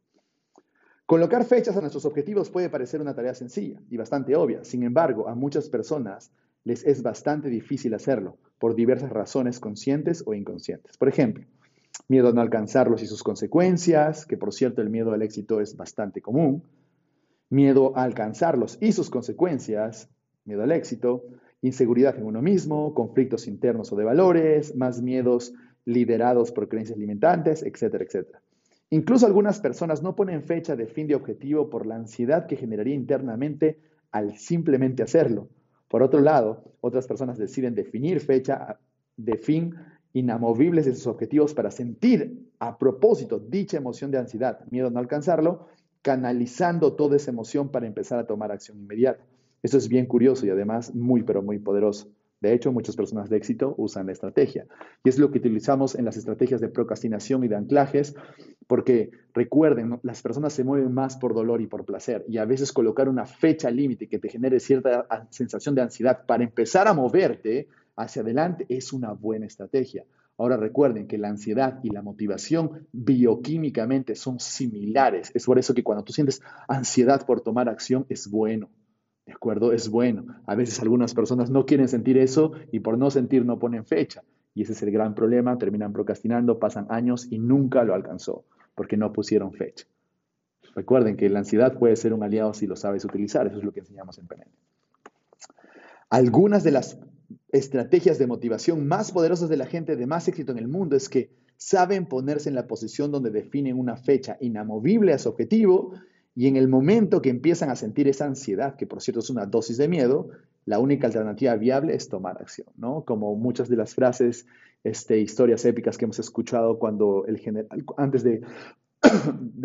[1.06, 4.64] Colocar fechas a nuestros objetivos puede parecer una tarea sencilla y bastante obvia.
[4.64, 6.32] Sin embargo, a muchas personas
[6.64, 10.96] les es bastante difícil hacerlo por diversas razones conscientes o inconscientes.
[10.96, 11.44] Por ejemplo,
[12.08, 15.76] miedo a no alcanzarlos y sus consecuencias, que por cierto el miedo al éxito es
[15.76, 16.62] bastante común.
[17.50, 20.08] Miedo a alcanzarlos y sus consecuencias,
[20.44, 21.24] miedo al éxito,
[21.60, 25.52] inseguridad en uno mismo, conflictos internos o de valores, más miedos
[25.84, 28.41] liderados por creencias limitantes, etcétera, etcétera.
[28.92, 32.94] Incluso algunas personas no ponen fecha de fin de objetivo por la ansiedad que generaría
[32.94, 33.78] internamente
[34.10, 35.48] al simplemente hacerlo.
[35.88, 38.78] Por otro lado, otras personas deciden definir fecha
[39.16, 39.74] de fin
[40.12, 44.98] inamovibles de sus objetivos para sentir a propósito dicha emoción de ansiedad, miedo a no
[44.98, 45.68] alcanzarlo,
[46.02, 49.24] canalizando toda esa emoción para empezar a tomar acción inmediata.
[49.62, 52.12] Esto es bien curioso y además muy, pero muy poderoso.
[52.42, 54.66] De hecho, muchas personas de éxito usan la estrategia.
[55.04, 58.16] Y es lo que utilizamos en las estrategias de procrastinación y de anclajes,
[58.66, 62.24] porque recuerden, las personas se mueven más por dolor y por placer.
[62.28, 66.42] Y a veces colocar una fecha límite que te genere cierta sensación de ansiedad para
[66.42, 70.04] empezar a moverte hacia adelante es una buena estrategia.
[70.36, 75.30] Ahora recuerden que la ansiedad y la motivación bioquímicamente son similares.
[75.32, 78.68] Es por eso que cuando tú sientes ansiedad por tomar acción es bueno.
[79.26, 79.72] ¿De acuerdo?
[79.72, 80.24] Es bueno.
[80.46, 84.22] A veces algunas personas no quieren sentir eso y por no sentir no ponen fecha.
[84.54, 85.58] Y ese es el gran problema.
[85.58, 89.86] Terminan procrastinando, pasan años y nunca lo alcanzó porque no pusieron fecha.
[90.74, 93.46] Recuerden que la ansiedad puede ser un aliado si lo sabes utilizar.
[93.46, 94.50] Eso es lo que enseñamos en PNL.
[96.10, 96.98] Algunas de las
[97.50, 101.08] estrategias de motivación más poderosas de la gente de más éxito en el mundo es
[101.08, 105.94] que saben ponerse en la posición donde definen una fecha inamovible a su objetivo
[106.34, 109.46] y en el momento que empiezan a sentir esa ansiedad, que por cierto es una
[109.46, 110.30] dosis de miedo,
[110.64, 113.04] la única alternativa viable es tomar acción, ¿no?
[113.04, 114.46] Como muchas de las frases,
[114.84, 118.42] este, historias épicas que hemos escuchado cuando el general, antes de,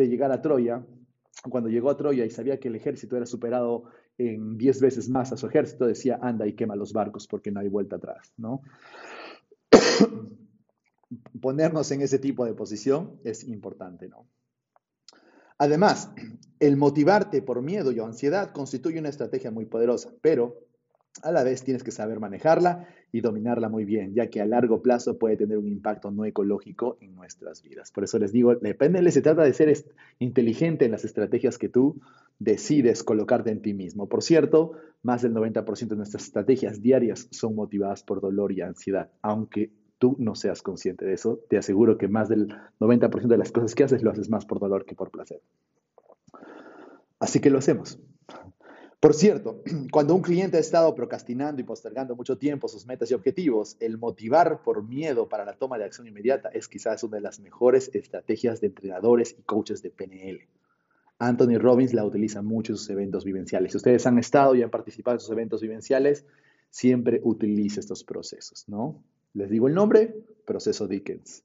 [0.08, 0.86] llegar a Troya,
[1.50, 3.86] cuando llegó a Troya y sabía que el ejército era superado
[4.18, 7.60] en 10 veces más a su ejército, decía, anda y quema los barcos porque no
[7.60, 8.62] hay vuelta atrás, ¿no?
[11.42, 14.26] Ponernos en ese tipo de posición es importante, ¿no?
[15.58, 16.12] Además,
[16.60, 20.68] el motivarte por miedo y ansiedad constituye una estrategia muy poderosa, pero
[21.24, 24.82] a la vez tienes que saber manejarla y dominarla muy bien, ya que a largo
[24.82, 27.92] plazo puede tener un impacto no ecológico en nuestras vidas.
[27.92, 29.74] Por eso les digo, depende, se trata de ser
[30.20, 32.00] inteligente en las estrategias que tú
[32.38, 34.08] decides colocarte en ti mismo.
[34.08, 39.10] Por cierto, más del 90% de nuestras estrategias diarias son motivadas por dolor y ansiedad,
[39.22, 43.52] aunque tú no seas consciente de eso, te aseguro que más del 90% de las
[43.52, 45.42] cosas que haces lo haces más por dolor que por placer.
[47.20, 48.00] Así que lo hacemos.
[49.00, 53.14] Por cierto, cuando un cliente ha estado procrastinando y postergando mucho tiempo sus metas y
[53.14, 57.22] objetivos, el motivar por miedo para la toma de acción inmediata es quizás una de
[57.22, 60.48] las mejores estrategias de entrenadores y coaches de PNL.
[61.20, 63.72] Anthony Robbins la utiliza mucho en sus eventos vivenciales.
[63.72, 66.26] Si ustedes han estado y han participado en sus eventos vivenciales,
[66.70, 69.04] siempre utiliza estos procesos, ¿no?
[69.38, 71.44] Les digo el nombre, proceso Dickens.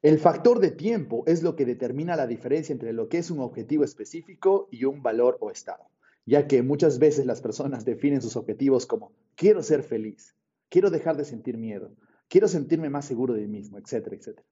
[0.00, 3.40] El factor de tiempo es lo que determina la diferencia entre lo que es un
[3.40, 5.90] objetivo específico y un valor o estado,
[6.24, 10.34] ya que muchas veces las personas definen sus objetivos como quiero ser feliz,
[10.70, 11.94] quiero dejar de sentir miedo,
[12.28, 14.48] quiero sentirme más seguro de mí mismo, etcétera, etcétera.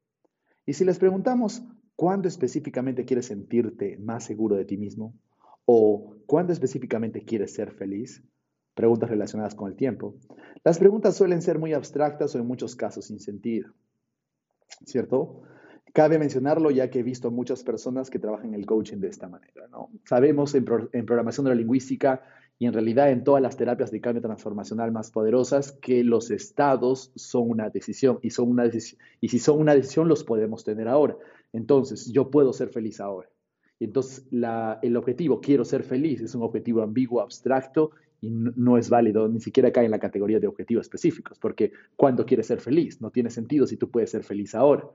[0.66, 1.62] Y si les preguntamos,
[1.94, 5.14] ¿cuándo específicamente quieres sentirte más seguro de ti mismo?
[5.64, 8.22] ¿O cuándo específicamente quieres ser feliz?
[8.76, 10.14] Preguntas relacionadas con el tiempo.
[10.62, 13.72] Las preguntas suelen ser muy abstractas o en muchos casos sin sentido.
[14.84, 15.42] ¿cierto?
[15.92, 19.28] Cabe mencionarlo ya que he visto muchas personas que trabajan en el coaching de esta
[19.28, 19.90] manera, ¿no?
[20.04, 22.22] Sabemos en, programación neurolingüística
[22.58, 27.12] y en realidad en todas las terapias de cambio transformacional más poderosas que los estados
[27.14, 28.66] son una decisión y, son una
[29.20, 31.16] y si son una decisión los podemos tener ahora.
[31.52, 33.28] Entonces, yo puedo ser feliz ahora.
[33.78, 37.90] Entonces el objetivo, quiero ser feliz, es un objetivo ambiguo, abstracto
[38.20, 42.24] y no, es válido, ni siquiera cae en la categoría de objetivos específicos, porque cuando
[42.24, 43.00] quieres ser feliz?
[43.00, 44.88] No tiene sentido si tú puedes ser feliz ahora.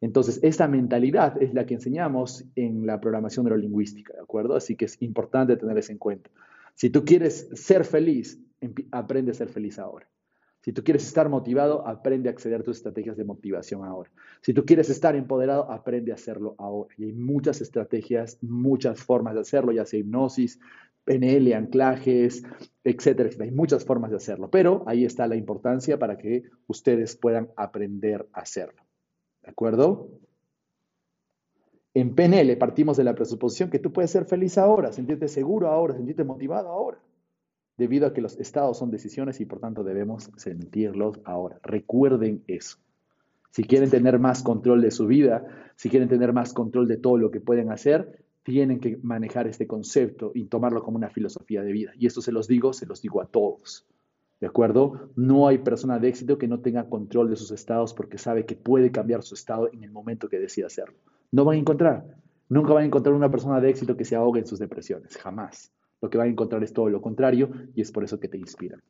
[0.00, 4.56] Entonces, esta mentalidad es la que enseñamos en la programación neurolingüística, ¿de acuerdo?
[4.56, 6.30] Así que es importante tener eso en cuenta.
[6.74, 8.40] Si tú quieres ser feliz,
[8.90, 10.08] aprende a ser feliz ahora.
[10.64, 14.10] Si tú quieres estar motivado, aprende a acceder a tus estrategias de motivación ahora.
[14.40, 16.94] Si tú quieres estar empoderado, aprende a hacerlo ahora.
[16.96, 20.58] Y hay muchas estrategias, muchas formas de hacerlo, ya sea hipnosis,
[21.04, 22.42] PNL, anclajes,
[22.82, 27.50] etcétera, Hay muchas formas de hacerlo, pero ahí está la importancia para que ustedes puedan
[27.56, 28.82] aprender a hacerlo.
[29.42, 30.08] ¿De acuerdo?
[31.92, 35.94] En PNL partimos de la presuposición que tú puedes ser feliz ahora, sentirte seguro ahora,
[35.94, 36.98] sentirte motivado ahora,
[37.76, 41.60] debido a que los estados son decisiones y por tanto debemos sentirlos ahora.
[41.62, 42.78] Recuerden eso.
[43.50, 45.46] Si quieren tener más control de su vida,
[45.76, 49.66] si quieren tener más control de todo lo que pueden hacer, tienen que manejar este
[49.66, 51.92] concepto y tomarlo como una filosofía de vida.
[51.98, 53.86] Y esto se los digo, se los digo a todos.
[54.40, 55.10] ¿De acuerdo?
[55.16, 58.54] No hay persona de éxito que no tenga control de sus estados porque sabe que
[58.54, 60.98] puede cambiar su estado en el momento que decida hacerlo.
[61.32, 62.04] No van a encontrar.
[62.50, 65.16] Nunca van a encontrar una persona de éxito que se ahogue en sus depresiones.
[65.16, 65.72] Jamás.
[66.02, 68.36] Lo que van a encontrar es todo lo contrario y es por eso que te
[68.36, 68.82] inspiran.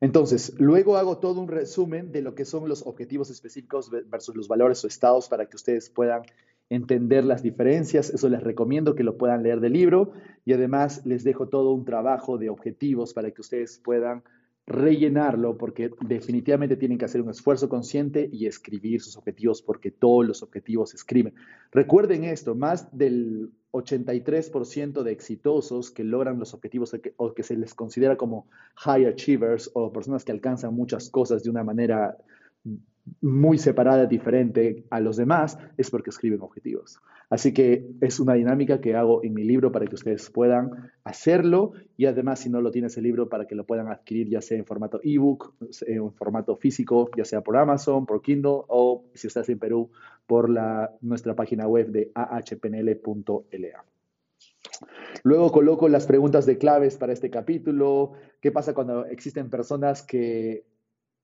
[0.00, 4.48] Entonces, luego hago todo un resumen de lo que son los objetivos específicos versus los
[4.48, 6.22] valores o estados para que ustedes puedan
[6.70, 8.10] entender las diferencias.
[8.10, 10.12] Eso les recomiendo que lo puedan leer del libro
[10.46, 14.22] y además les dejo todo un trabajo de objetivos para que ustedes puedan
[14.66, 20.24] rellenarlo porque definitivamente tienen que hacer un esfuerzo consciente y escribir sus objetivos porque todos
[20.24, 21.34] los objetivos se escriben.
[21.72, 27.74] Recuerden esto, más del 83% de exitosos que logran los objetivos o que se les
[27.74, 28.46] considera como
[28.76, 32.16] high achievers o personas que alcanzan muchas cosas de una manera
[33.20, 37.00] muy separada, diferente a los demás, es porque escriben objetivos.
[37.28, 41.72] Así que es una dinámica que hago en mi libro para que ustedes puedan hacerlo
[41.96, 44.58] y además si no lo tienes el libro para que lo puedan adquirir ya sea
[44.58, 45.54] en formato ebook,
[45.86, 49.90] en formato físico, ya sea por Amazon, por Kindle o si estás en Perú
[50.26, 53.84] por la, nuestra página web de ahpnl.la.
[55.22, 58.12] Luego coloco las preguntas de claves para este capítulo.
[58.40, 60.64] ¿Qué pasa cuando existen personas que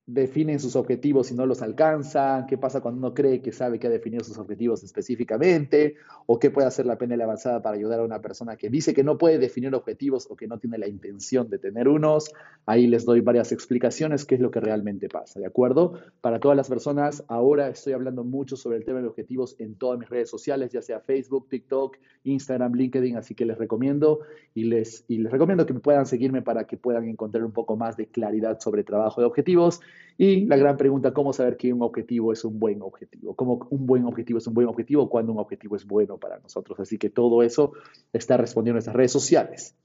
[0.07, 3.87] definen sus objetivos y no los alcanzan, qué pasa cuando uno cree que sabe que
[3.87, 5.95] ha definido sus objetivos específicamente,
[6.25, 9.03] o qué puede hacer la PNL avanzada para ayudar a una persona que dice que
[9.03, 12.31] no puede definir objetivos o que no tiene la intención de tener unos.
[12.65, 15.99] Ahí les doy varias explicaciones, qué es lo que realmente pasa, ¿de acuerdo?
[16.21, 19.99] Para todas las personas, ahora estoy hablando mucho sobre el tema de objetivos en todas
[19.99, 24.19] mis redes sociales, ya sea Facebook, TikTok, Instagram, LinkedIn, así que les recomiendo
[24.53, 27.97] y les, y les recomiendo que puedan seguirme para que puedan encontrar un poco más
[27.97, 29.81] de claridad sobre trabajo de objetivos.
[30.17, 33.35] Y la gran pregunta, ¿cómo saber que un objetivo es un buen objetivo?
[33.35, 35.09] ¿Cómo un buen objetivo es un buen objetivo?
[35.09, 36.79] ¿Cuándo un objetivo es bueno para nosotros?
[36.79, 37.73] Así que todo eso
[38.13, 39.75] está respondiendo en nuestras redes sociales.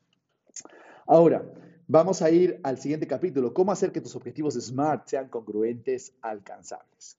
[1.07, 1.45] Ahora,
[1.87, 7.19] vamos a ir al siguiente capítulo, ¿cómo hacer que tus objetivos SMART sean congruentes, alcanzables?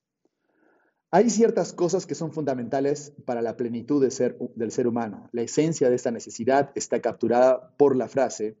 [1.12, 5.28] Hay ciertas cosas que son fundamentales para la plenitud de ser, del ser humano.
[5.30, 8.56] La esencia de esta necesidad está capturada por la frase,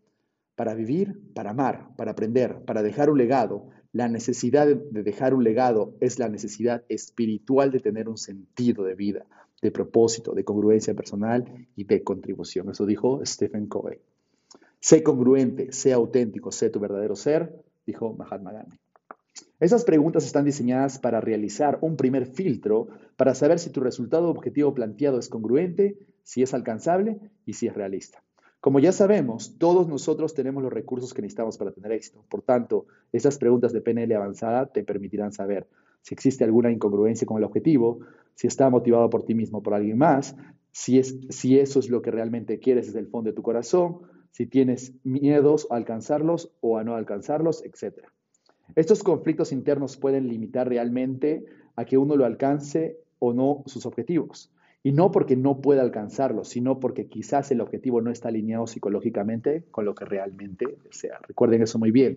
[0.54, 5.44] para vivir, para amar, para aprender, para dejar un legado, la necesidad de dejar un
[5.44, 9.24] legado es la necesidad espiritual de tener un sentido de vida,
[9.62, 12.68] de propósito, de congruencia personal y de contribución.
[12.68, 14.00] Eso dijo Stephen Covey.
[14.80, 17.54] Sé congruente, sé auténtico, sé tu verdadero ser,
[17.86, 18.76] dijo Mahatma Gandhi.
[19.60, 24.74] Esas preguntas están diseñadas para realizar un primer filtro para saber si tu resultado objetivo
[24.74, 28.24] planteado es congruente, si es alcanzable y si es realista.
[28.64, 32.24] Como ya sabemos, todos nosotros tenemos los recursos que necesitamos para tener éxito.
[32.30, 35.68] Por tanto, esas preguntas de PNL avanzada te permitirán saber
[36.00, 38.00] si existe alguna incongruencia con el objetivo,
[38.34, 40.34] si está motivado por ti mismo o por alguien más,
[40.72, 43.98] si, es, si eso es lo que realmente quieres desde el fondo de tu corazón,
[44.30, 48.06] si tienes miedos a alcanzarlos o a no alcanzarlos, etc.
[48.76, 51.44] Estos conflictos internos pueden limitar realmente
[51.76, 54.53] a que uno lo alcance o no sus objetivos.
[54.86, 59.64] Y no porque no pueda alcanzarlo, sino porque quizás el objetivo no está alineado psicológicamente
[59.70, 61.18] con lo que realmente desea.
[61.26, 62.16] Recuerden eso muy bien.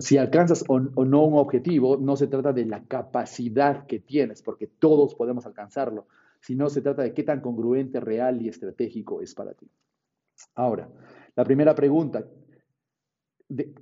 [0.00, 4.42] si alcanzas o, o, no un objetivo, no se trata de la capacidad que tienes,
[4.42, 6.08] porque todos podemos alcanzarlo,
[6.40, 9.70] sino se trata de qué tan congruente, real y estratégico es para ti.
[10.56, 10.88] Ahora,
[11.36, 12.26] la primera pregunta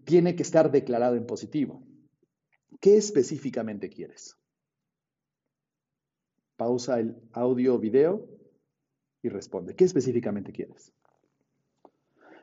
[0.05, 1.83] tiene que estar declarado en positivo.
[2.81, 4.37] ¿Qué específicamente quieres?
[6.57, 8.27] Pausa el audio o video
[9.23, 9.75] y responde.
[9.75, 10.93] ¿Qué específicamente quieres?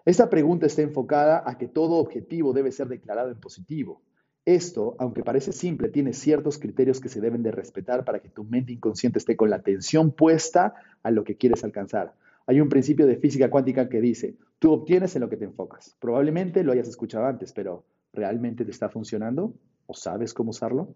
[0.05, 4.01] Esta pregunta está enfocada a que todo objetivo debe ser declarado en positivo.
[4.45, 8.43] Esto, aunque parece simple, tiene ciertos criterios que se deben de respetar para que tu
[8.43, 12.15] mente inconsciente esté con la atención puesta a lo que quieres alcanzar.
[12.47, 15.95] Hay un principio de física cuántica que dice, tú obtienes en lo que te enfocas.
[15.99, 19.53] Probablemente lo hayas escuchado antes, pero ¿realmente te está funcionando?
[19.85, 20.95] ¿O sabes cómo usarlo?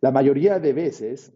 [0.00, 1.32] La mayoría de veces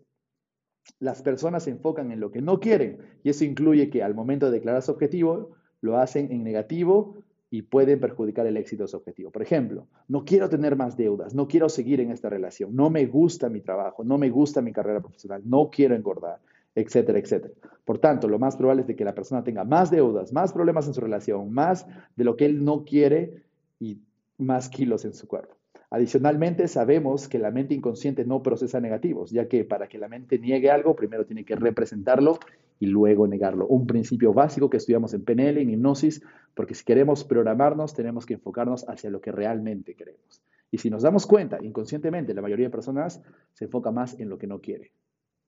[0.98, 4.46] las personas se enfocan en lo que no quieren y eso incluye que al momento
[4.46, 7.16] de declarar su objetivo lo hacen en negativo
[7.50, 9.30] y pueden perjudicar el éxito de su objetivo.
[9.30, 13.04] Por ejemplo, no quiero tener más deudas, no quiero seguir en esta relación, no me
[13.06, 16.38] gusta mi trabajo, no me gusta mi carrera profesional, no quiero engordar,
[16.74, 17.52] etcétera, etcétera.
[17.84, 20.86] Por tanto, lo más probable es de que la persona tenga más deudas, más problemas
[20.86, 23.42] en su relación, más de lo que él no quiere
[23.78, 23.98] y
[24.38, 25.54] más kilos en su cuerpo.
[25.94, 30.38] Adicionalmente, sabemos que la mente inconsciente no procesa negativos, ya que para que la mente
[30.38, 32.38] niegue algo, primero tiene que representarlo
[32.80, 33.66] y luego negarlo.
[33.66, 36.22] Un principio básico que estudiamos en PNL, en hipnosis,
[36.54, 40.42] porque si queremos programarnos, tenemos que enfocarnos hacia lo que realmente queremos.
[40.70, 43.22] Y si nos damos cuenta, inconscientemente, la mayoría de personas
[43.52, 44.92] se enfoca más en lo que no quiere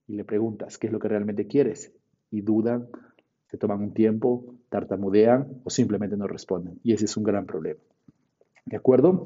[0.07, 1.91] y le preguntas qué es lo que realmente quieres
[2.29, 2.87] y dudan,
[3.47, 6.79] se toman un tiempo, tartamudean o simplemente no responden.
[6.83, 7.79] Y ese es un gran problema.
[8.67, 9.25] ¿De acuerdo?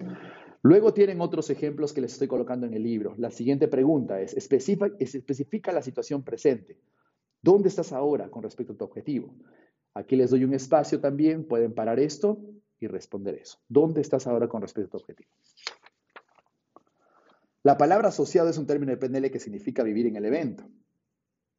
[0.62, 3.16] Luego tienen otros ejemplos que les estoy colocando en el libro.
[3.18, 6.78] La siguiente pregunta es, especifica, la situación presente.
[7.42, 9.34] ¿Dónde estás ahora con respecto a tu objetivo?
[9.94, 12.40] Aquí les doy un espacio también, pueden parar esto
[12.80, 13.60] y responder eso.
[13.70, 15.30] ¿Dónde estás ahora con respecto a tu objetivo?
[17.64, 20.66] La palabra asociado es un término de PNL que significa vivir en el evento.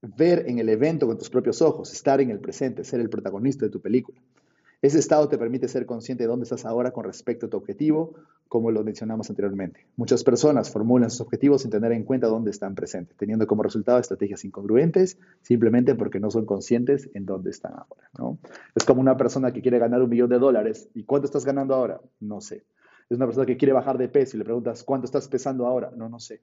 [0.03, 3.67] Ver en el evento con tus propios ojos, estar en el presente, ser el protagonista
[3.67, 4.23] de tu película.
[4.83, 8.15] Ese estado te permite ser consciente de dónde estás ahora con respecto a tu objetivo,
[8.49, 9.87] como lo mencionamos anteriormente.
[9.97, 13.99] Muchas personas formulan sus objetivos sin tener en cuenta dónde están presentes, teniendo como resultado
[13.99, 18.39] estrategias incongruentes simplemente porque no son conscientes en dónde están ahora.
[18.75, 20.89] Es como una persona que quiere ganar un millón de dólares.
[20.95, 22.01] ¿Y cuánto estás ganando ahora?
[22.19, 22.65] No sé.
[23.11, 25.93] Es una persona que quiere bajar de peso y le preguntas, ¿cuánto estás pesando ahora?
[25.95, 26.41] No, no sé.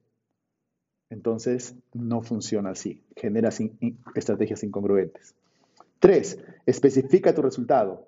[1.10, 3.02] Entonces, no funciona así.
[3.16, 3.50] Genera
[4.14, 5.34] estrategias incongruentes.
[6.00, 8.08] Tres, especifica tu resultado.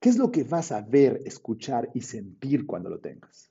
[0.00, 3.50] ¿Qué es lo que vas a ver, escuchar y sentir cuando lo tengas?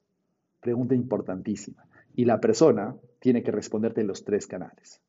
[0.60, 1.88] Pregunta importantísima.
[2.16, 5.00] Y la persona tiene que responderte en los tres canales.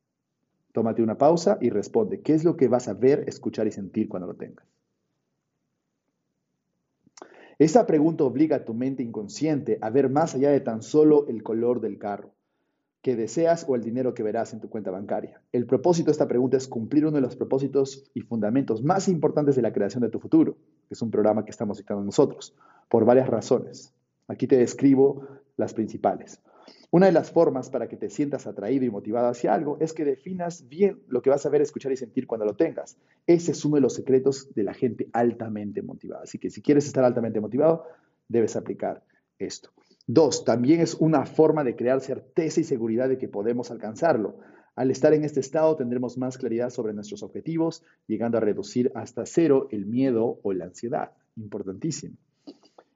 [0.71, 2.21] Tómate una pausa y responde.
[2.21, 4.67] ¿Qué es lo que vas a ver, escuchar y sentir cuando lo tengas?
[7.57, 11.41] Esta pregunta obliga a tu mente inconsciente a ver más allá de tan solo el
[11.41, 12.33] color del carro
[13.01, 15.41] que deseas o el dinero que verás en tu cuenta bancaria.
[15.51, 19.55] El propósito de esta pregunta es cumplir uno de los propósitos y fundamentos más importantes
[19.55, 20.57] de la creación de tu futuro,
[20.91, 22.53] que es un programa que estamos dictando nosotros,
[22.89, 23.93] por varias razones.
[24.27, 25.25] Aquí te describo
[25.55, 26.41] las principales.
[26.89, 30.03] Una de las formas para que te sientas atraído y motivado hacia algo es que
[30.03, 32.97] definas bien lo que vas a ver, escuchar y sentir cuando lo tengas.
[33.25, 36.23] Ese es uno de los secretos de la gente altamente motivada.
[36.23, 37.85] Así que si quieres estar altamente motivado,
[38.27, 39.01] debes aplicar
[39.39, 39.69] esto.
[40.07, 44.39] Dos, también es una forma de crear certeza y seguridad de que podemos alcanzarlo.
[44.75, 49.25] Al estar en este estado tendremos más claridad sobre nuestros objetivos, llegando a reducir hasta
[49.25, 51.11] cero el miedo o la ansiedad.
[51.35, 52.15] Importantísimo.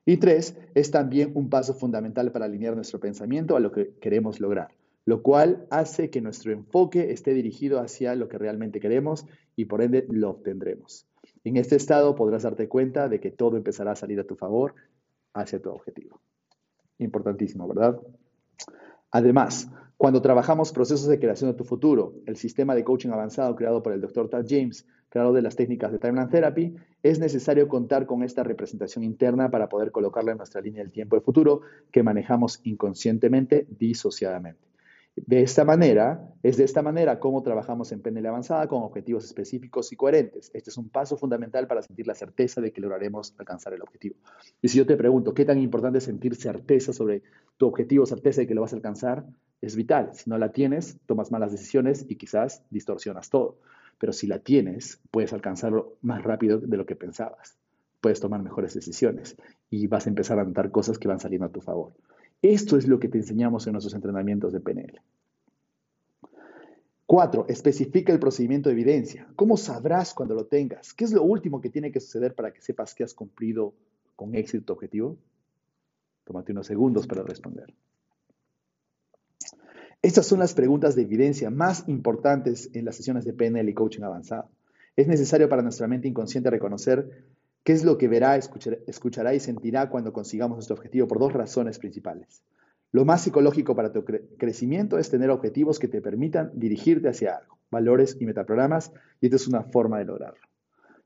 [0.06, 4.40] Y tres, es también un paso fundamental para alinear nuestro pensamiento a lo que queremos
[4.40, 4.70] lograr,
[5.04, 9.82] lo cual hace que nuestro enfoque esté dirigido hacia lo que realmente queremos y por
[9.82, 11.08] ende lo obtendremos.
[11.44, 14.76] En este estado podrás darte cuenta de que todo empezará a salir a tu favor
[15.34, 16.22] hacia tu objetivo.
[17.00, 18.00] Importantísimo, ¿verdad?
[19.12, 23.82] Además, cuando trabajamos procesos de creación de tu futuro, el sistema de coaching avanzado creado
[23.82, 24.30] por el Dr.
[24.30, 24.86] Tad James
[25.16, 29.70] creador de las técnicas de Timeline Therapy, es necesario contar con esta representación interna para
[29.70, 34.60] poder colocarla en nuestra línea del tiempo de futuro que manejamos inconscientemente, disociadamente.
[35.16, 39.94] De esta manera, es de esta manera como trabajamos en PNL avanzada con objetivos específicos
[39.94, 40.52] y coherentes.
[40.54, 44.18] Este es un paso fundamental para sentir la certeza de que lograremos alcanzar el objetivo.
[44.62, 47.24] Y si yo te pregunto, ¿qué tan importante es sentir certeza sobre
[47.56, 49.26] tu objetivo, certeza de que lo vas a alcanzar?
[49.62, 50.10] Es vital.
[50.14, 53.58] Si no la tienes, tomas malas decisiones y quizás distorsionas todo.
[53.98, 57.58] Pero si la tienes, puedes alcanzarlo más rápido de lo que pensabas.
[58.02, 59.38] Puedes tomar mejores decisiones
[59.70, 61.94] y vas a empezar a notar cosas que van saliendo a tu favor.
[62.42, 65.02] Esto es lo que te enseñamos en nuestros entrenamientos de PNL.
[67.06, 69.28] Cuatro, especifica el procedimiento de evidencia.
[69.36, 70.94] ¿Cómo sabrás cuando lo tengas?
[70.94, 73.74] ¿Qué es lo último que tiene que suceder para que sepas que has cumplido
[74.16, 75.18] con éxito tu objetivo?
[76.24, 77.74] Tómate unos segundos para responder.
[80.02, 84.04] Estas son las preguntas de evidencia más importantes en las sesiones de PNL y coaching
[84.04, 84.50] avanzado.
[84.96, 87.26] Es necesario para nuestra mente inconsciente reconocer
[87.66, 91.80] qué es lo que verá, escuchará y sentirá cuando consigamos nuestro objetivo por dos razones
[91.80, 92.44] principales.
[92.92, 97.58] Lo más psicológico para tu crecimiento es tener objetivos que te permitan dirigirte hacia algo,
[97.72, 100.40] valores y metaprogramas, y esta es una forma de lograrlo.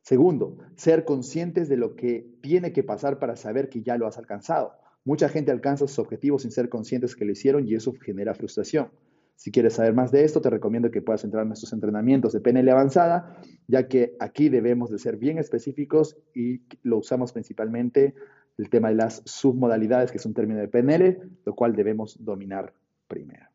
[0.01, 4.17] Segundo, ser conscientes de lo que tiene que pasar para saber que ya lo has
[4.17, 4.73] alcanzado.
[5.05, 8.89] Mucha gente alcanza sus objetivos sin ser conscientes que lo hicieron y eso genera frustración.
[9.39, 12.41] Si quieres saber más de esto, te recomiendo que puedas entrar en nuestros entrenamientos de
[12.41, 13.37] PNL avanzada,
[13.69, 18.15] ya que aquí debemos de ser bien específicos y lo usamos principalmente
[18.57, 22.73] el tema de las submodalidades, que es un término de PNL, lo cual debemos dominar
[23.07, 23.45] primero.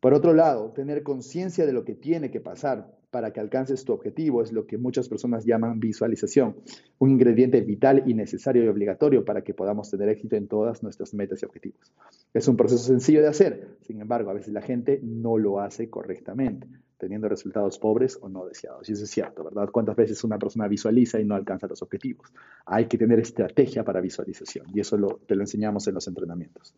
[0.00, 3.92] Por otro lado, tener conciencia de lo que tiene que pasar para que alcances tu
[3.92, 6.56] objetivo es lo que muchas personas llaman visualización,
[6.98, 11.12] un ingrediente vital y necesario y obligatorio para que podamos tener éxito en todas nuestras
[11.12, 11.92] metas y objetivos.
[12.32, 15.90] Es un proceso sencillo de hacer, sin embargo, a veces la gente no lo hace
[15.90, 18.88] correctamente teniendo resultados pobres o no deseados.
[18.88, 19.68] Y eso es cierto, ¿verdad?
[19.72, 22.32] ¿Cuántas veces una persona visualiza y no alcanza los objetivos?
[22.64, 24.96] Hay que tener estrategia para visualización y eso
[25.26, 26.76] te lo enseñamos en los entrenamientos.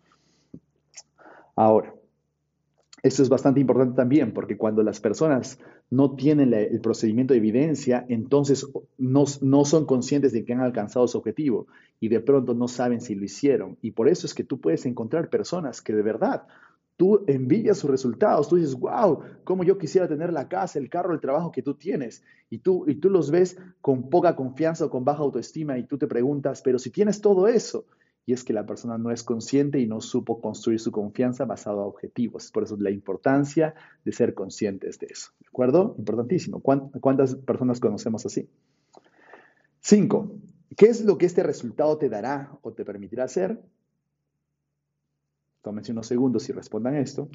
[1.54, 1.94] Ahora,
[3.04, 5.58] esto es bastante importante también porque cuando las personas
[5.94, 8.66] no tienen el procedimiento de evidencia, entonces
[8.98, 11.66] no, no, son conscientes de que han alcanzado su objetivo
[12.00, 13.78] y de pronto no saben si lo hicieron.
[13.82, 16.46] Y por eso es que tú puedes encontrar personas que de verdad
[16.96, 21.12] Tú envidias sus resultados, tú dices, wow, cómo yo quisiera tener la casa, el carro,
[21.12, 22.22] el trabajo que tú tienes.
[22.50, 25.98] Y tú, y tú los ves con poca confianza o con baja autoestima y tú
[25.98, 27.86] te preguntas, pero si tienes todo eso,
[28.26, 31.80] y es que la persona no es consciente y no supo construir su confianza basado
[31.80, 32.50] a objetivos.
[32.50, 35.32] Por eso la importancia de ser conscientes de eso.
[35.40, 35.94] ¿De acuerdo?
[35.98, 36.60] Importantísimo.
[36.60, 38.48] ¿Cuántas personas conocemos así?
[39.80, 40.32] Cinco,
[40.76, 43.60] ¿qué es lo que este resultado te dará o te permitirá hacer?
[45.60, 47.28] Tómense unos segundos y respondan esto.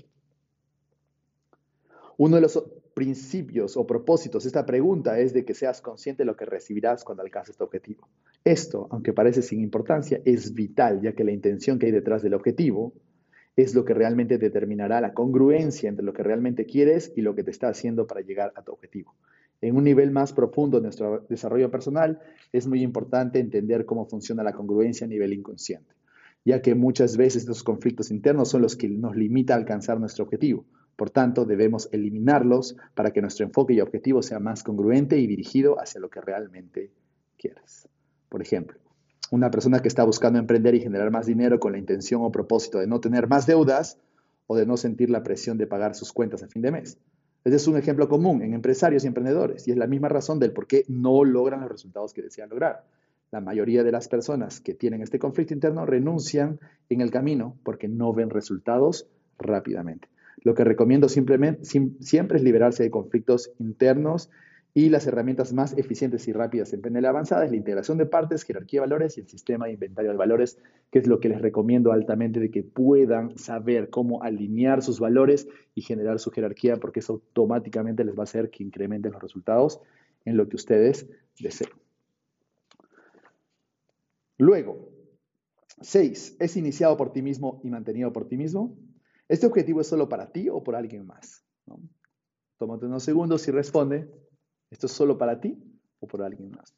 [2.17, 2.63] Uno de los
[2.99, 7.23] principios o propósitos esta pregunta es de que seas consciente de lo que recibirás cuando
[7.23, 8.09] alcances tu objetivo.
[8.43, 12.33] Esto, aunque parece sin importancia, es vital, ya que la intención que hay detrás del
[12.33, 12.91] objetivo
[13.55, 17.45] es lo que realmente determinará la congruencia entre lo que realmente quieres y lo que
[17.45, 19.15] te está haciendo para llegar a tu objetivo.
[19.61, 22.19] En un nivel más profundo de nuestro desarrollo personal,
[22.51, 25.95] es muy importante entender cómo funciona la congruencia a nivel inconsciente
[26.45, 30.23] ya que muchas veces estos conflictos internos son los que nos limitan a alcanzar nuestro
[30.23, 30.65] objetivo.
[30.99, 35.79] Por tanto, debemos eliminarlos para que nuestro enfoque y objetivo sea más congruente y dirigido
[35.79, 36.91] hacia lo que realmente
[37.37, 37.87] quieres.
[38.27, 38.77] Por ejemplo,
[39.31, 42.79] una persona que está buscando emprender y generar más dinero con la intención o propósito
[42.79, 43.97] de no tener más deudas
[44.45, 46.97] o de no sentir la presión de pagar sus cuentas a fin de mes.
[47.45, 50.51] Ese es un ejemplo común en empresarios y emprendedores y es la misma razón del
[50.51, 52.83] por qué no logran los resultados que desean lograr.
[53.31, 57.87] La mayoría de las personas que tienen este conflicto interno renuncian en el camino porque
[57.87, 60.09] no ven resultados rápidamente.
[60.41, 64.29] Lo que recomiendo simplemente, siempre es liberarse de conflictos internos
[64.73, 68.43] y las herramientas más eficientes y rápidas en PNL avanzada es la integración de partes,
[68.43, 70.59] jerarquía de valores y el sistema de inventario de valores,
[70.91, 75.47] que es lo que les recomiendo altamente de que puedan saber cómo alinear sus valores
[75.73, 79.81] y generar su jerarquía, porque eso automáticamente les va a hacer que incrementen los resultados
[80.25, 81.09] en lo que ustedes
[81.39, 81.71] deseen.
[84.37, 84.89] Luego,
[85.81, 88.77] seis, ¿es iniciado por ti mismo y mantenido por ti mismo?
[89.29, 91.45] ¿Este objetivo es solo para ti o por alguien más?
[92.57, 94.11] Tómate unos segundos y responde,
[94.71, 95.57] ¿esto es solo para ti
[95.99, 96.75] o por alguien más?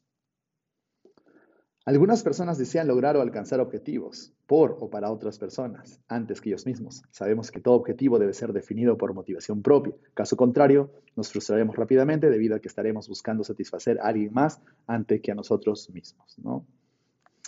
[1.84, 6.66] Algunas personas desean lograr o alcanzar objetivos por o para otras personas antes que ellos
[6.66, 7.02] mismos.
[7.10, 9.94] Sabemos que todo objetivo debe ser definido por motivación propia.
[10.14, 15.20] Caso contrario, nos frustraremos rápidamente debido a que estaremos buscando satisfacer a alguien más antes
[15.22, 16.38] que a nosotros mismos.
[16.38, 16.64] ¿no?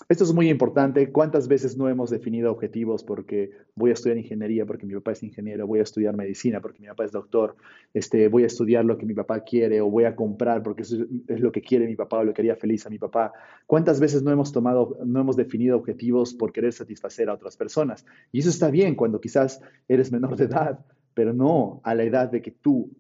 [0.09, 1.13] Esto es muy importante.
[1.13, 5.23] ¿Cuántas veces no hemos definido objetivos porque voy a estudiar ingeniería porque mi papá es
[5.23, 7.55] ingeniero, voy a estudiar medicina porque mi papá es doctor,
[7.93, 10.97] este, voy a estudiar lo que mi papá quiere o voy a comprar porque eso
[11.29, 13.33] es lo que quiere mi papá o lo que haría feliz a mi papá?
[13.67, 18.05] ¿Cuántas veces no hemos tomado, no hemos definido objetivos por querer satisfacer a otras personas?
[18.33, 20.85] Y eso está bien cuando quizás eres menor de edad,
[21.15, 22.91] pero no a la edad de que tú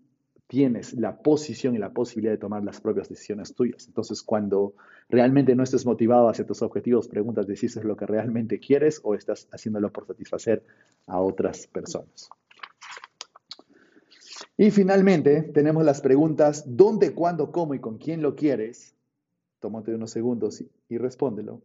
[0.54, 3.88] tienes la posición y la posibilidad de tomar las propias decisiones tuyas.
[3.88, 4.74] Entonces, cuando
[5.08, 9.16] realmente no estés motivado hacia tus objetivos, preguntas si es lo que realmente quieres o
[9.16, 10.62] estás haciéndolo por satisfacer
[11.08, 12.30] a otras personas.
[14.56, 18.94] Y finalmente, tenemos las preguntas ¿dónde, cuándo, cómo y con quién lo quieres?
[19.58, 21.62] Tómate unos segundos y respóndelo.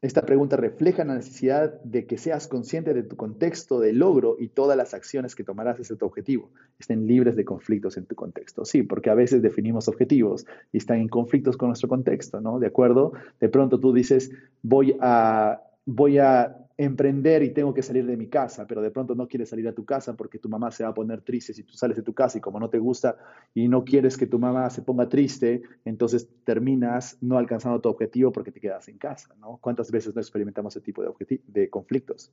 [0.00, 4.46] Esta pregunta refleja la necesidad de que seas consciente de tu contexto de logro y
[4.46, 8.64] todas las acciones que tomarás hacia tu objetivo estén libres de conflictos en tu contexto.
[8.64, 12.60] Sí, porque a veces definimos objetivos y están en conflictos con nuestro contexto, ¿no?
[12.60, 13.12] ¿De acuerdo?
[13.40, 14.30] De pronto tú dices,
[14.62, 19.14] voy a, voy a emprender y tengo que salir de mi casa, pero de pronto
[19.14, 21.62] no quieres salir a tu casa porque tu mamá se va a poner triste si
[21.62, 23.16] tú sales de tu casa y como no te gusta
[23.54, 28.30] y no quieres que tu mamá se ponga triste, entonces terminas no alcanzando tu objetivo
[28.30, 29.56] porque te quedas en casa, ¿no?
[29.62, 32.30] ¿Cuántas veces no experimentamos ese tipo de, de conflictos?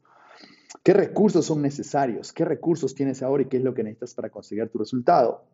[0.83, 2.33] ¿Qué recursos son necesarios?
[2.33, 5.45] ¿Qué recursos tienes ahora y qué es lo que necesitas para conseguir tu resultado?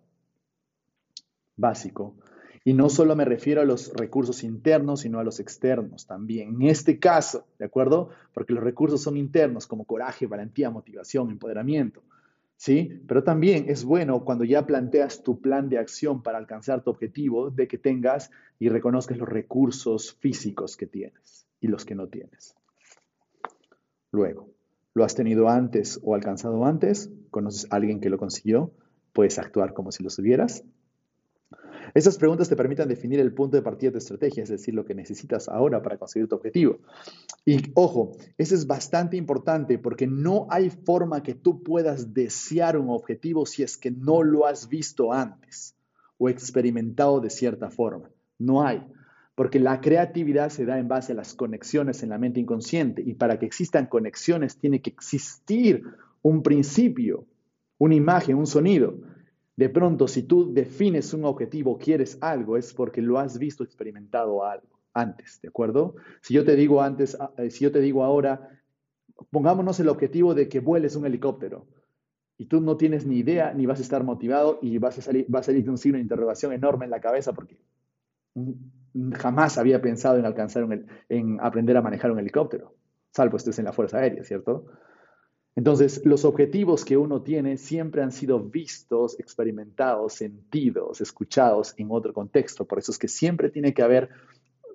[1.55, 2.15] Básico.
[2.63, 6.61] Y no solo me refiero a los recursos internos, sino a los externos también.
[6.61, 8.09] En este caso, ¿de acuerdo?
[8.33, 12.03] Porque los recursos son internos, como coraje, valentía, motivación, empoderamiento.
[12.57, 13.01] ¿Sí?
[13.07, 17.49] Pero también es bueno cuando ya planteas tu plan de acción para alcanzar tu objetivo,
[17.49, 22.55] de que tengas y reconozcas los recursos físicos que tienes y los que no tienes.
[24.11, 24.49] Luego,
[24.93, 27.09] ¿lo has tenido antes o alcanzado antes?
[27.31, 28.71] ¿Conoces a alguien que lo consiguió?
[29.13, 30.63] ¿Puedes actuar como si lo tuvieras?
[31.93, 34.85] Estas preguntas te permiten definir el punto de partida de tu estrategia, es decir, lo
[34.85, 36.79] que necesitas ahora para conseguir tu objetivo.
[37.45, 42.89] Y ojo, eso es bastante importante porque no hay forma que tú puedas desear un
[42.89, 45.75] objetivo si es que no lo has visto antes
[46.17, 48.09] o experimentado de cierta forma.
[48.37, 48.83] No hay.
[49.35, 53.15] Porque la creatividad se da en base a las conexiones en la mente inconsciente y
[53.15, 55.83] para que existan conexiones tiene que existir
[56.21, 57.25] un principio,
[57.79, 58.99] una imagen, un sonido.
[59.55, 64.43] De pronto, si tú defines un objetivo, quieres algo, es porque lo has visto, experimentado
[64.43, 65.95] algo antes, ¿de acuerdo?
[66.21, 68.49] Si yo te digo antes, ah, eh, si yo te digo ahora,
[69.29, 71.67] pongámonos el objetivo de que vueles un helicóptero
[72.37, 75.33] y tú no tienes ni idea ni vas a estar motivado y vas a salir,
[75.33, 77.57] va a salir un signo de interrogación enorme en la cabeza porque
[79.13, 80.67] jamás había pensado en alcanzar
[81.09, 82.73] en aprender a manejar un helicóptero,
[83.11, 84.65] salvo estés en la Fuerza Aérea, ¿cierto?
[85.55, 92.13] Entonces, los objetivos que uno tiene siempre han sido vistos, experimentados, sentidos, escuchados en otro
[92.13, 92.65] contexto.
[92.65, 94.09] Por eso es que siempre tiene que haber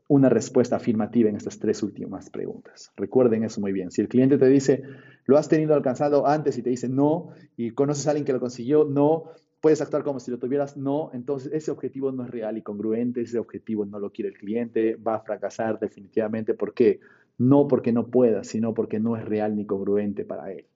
[0.09, 2.93] una respuesta afirmativa en estas tres últimas preguntas.
[2.97, 3.91] Recuerden eso muy bien.
[3.91, 4.83] Si el cliente te dice,
[5.25, 8.41] lo has tenido alcanzado antes y te dice no, y conoces a alguien que lo
[8.41, 12.57] consiguió, no, puedes actuar como si lo tuvieras, no, entonces ese objetivo no es real
[12.57, 16.55] y congruente, ese objetivo no lo quiere el cliente, va a fracasar definitivamente.
[16.55, 17.01] ¿Por qué?
[17.39, 20.67] No porque no pueda, sino porque no es real ni congruente para él.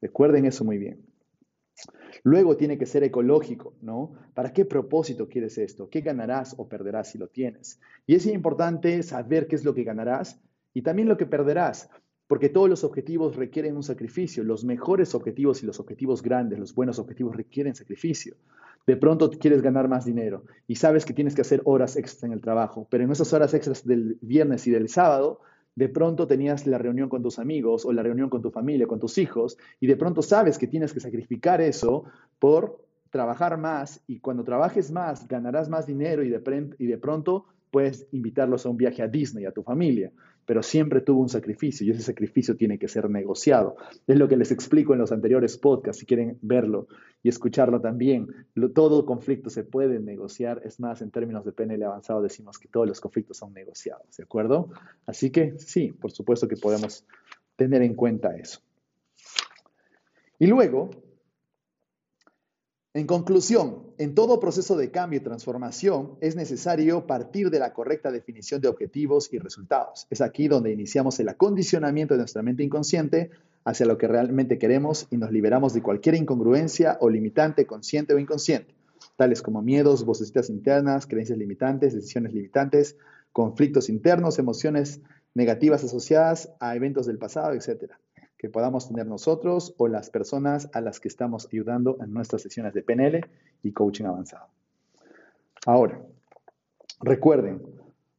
[0.00, 1.04] Recuerden eso muy bien.
[2.22, 4.12] Luego tiene que ser ecológico, ¿no?
[4.34, 5.88] ¿Para qué propósito quieres esto?
[5.88, 7.80] ¿Qué ganarás o perderás si lo tienes?
[8.06, 10.40] Y es importante saber qué es lo que ganarás
[10.74, 11.88] y también lo que perderás,
[12.26, 14.44] porque todos los objetivos requieren un sacrificio.
[14.44, 18.36] Los mejores objetivos y los objetivos grandes, los buenos objetivos requieren sacrificio.
[18.86, 22.32] De pronto quieres ganar más dinero y sabes que tienes que hacer horas extras en
[22.32, 25.40] el trabajo, pero en esas horas extras del viernes y del sábado
[25.74, 28.98] de pronto tenías la reunión con tus amigos o la reunión con tu familia, con
[28.98, 32.04] tus hijos, y de pronto sabes que tienes que sacrificar eso
[32.38, 37.46] por trabajar más y cuando trabajes más ganarás más dinero y de, y de pronto
[37.70, 40.12] puedes invitarlos a un viaje a Disney, a tu familia
[40.50, 43.76] pero siempre tuvo un sacrificio y ese sacrificio tiene que ser negociado.
[44.08, 46.88] Es lo que les explico en los anteriores podcasts, si quieren verlo
[47.22, 48.26] y escucharlo también.
[48.74, 52.88] todo conflicto se puede negociar, es más, en términos de PNL avanzado decimos que todos
[52.88, 54.70] los conflictos son negociados, ¿de acuerdo?
[55.06, 57.06] Así que sí, por supuesto que podemos
[57.54, 58.58] tener en cuenta eso.
[60.40, 60.90] Y luego,
[62.92, 68.10] en conclusión, en todo proceso de cambio y transformación es necesario partir de la correcta
[68.10, 70.08] definición de objetivos y resultados.
[70.10, 73.30] Es aquí donde iniciamos el acondicionamiento de nuestra mente inconsciente
[73.64, 78.18] hacia lo que realmente queremos y nos liberamos de cualquier incongruencia o limitante consciente o
[78.18, 78.74] inconsciente,
[79.14, 82.96] tales como miedos, vocecitas internas, creencias limitantes, decisiones limitantes,
[83.30, 85.00] conflictos internos, emociones
[85.32, 87.92] negativas asociadas a eventos del pasado, etc
[88.40, 92.72] que podamos tener nosotros o las personas a las que estamos ayudando en nuestras sesiones
[92.72, 93.20] de PNL
[93.62, 94.46] y coaching avanzado.
[95.66, 96.00] Ahora,
[97.02, 97.60] recuerden,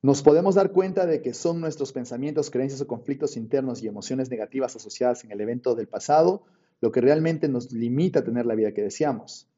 [0.04, 4.30] nos podemos dar cuenta de que son nuestros pensamientos, creencias o conflictos internos y emociones
[4.30, 6.44] negativas asociadas en el evento del pasado
[6.82, 9.51] lo que realmente nos limita a tener la vida que deseamos.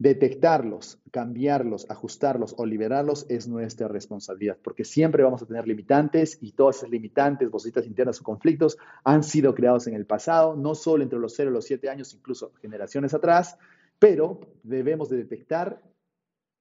[0.00, 6.52] Detectarlos, cambiarlos, ajustarlos o liberarlos es nuestra responsabilidad, porque siempre vamos a tener limitantes y
[6.52, 11.02] todas esas limitantes, vositas internas o conflictos han sido creados en el pasado, no solo
[11.02, 13.58] entre los 0 y los 7 años, incluso generaciones atrás,
[13.98, 15.82] pero debemos de detectar,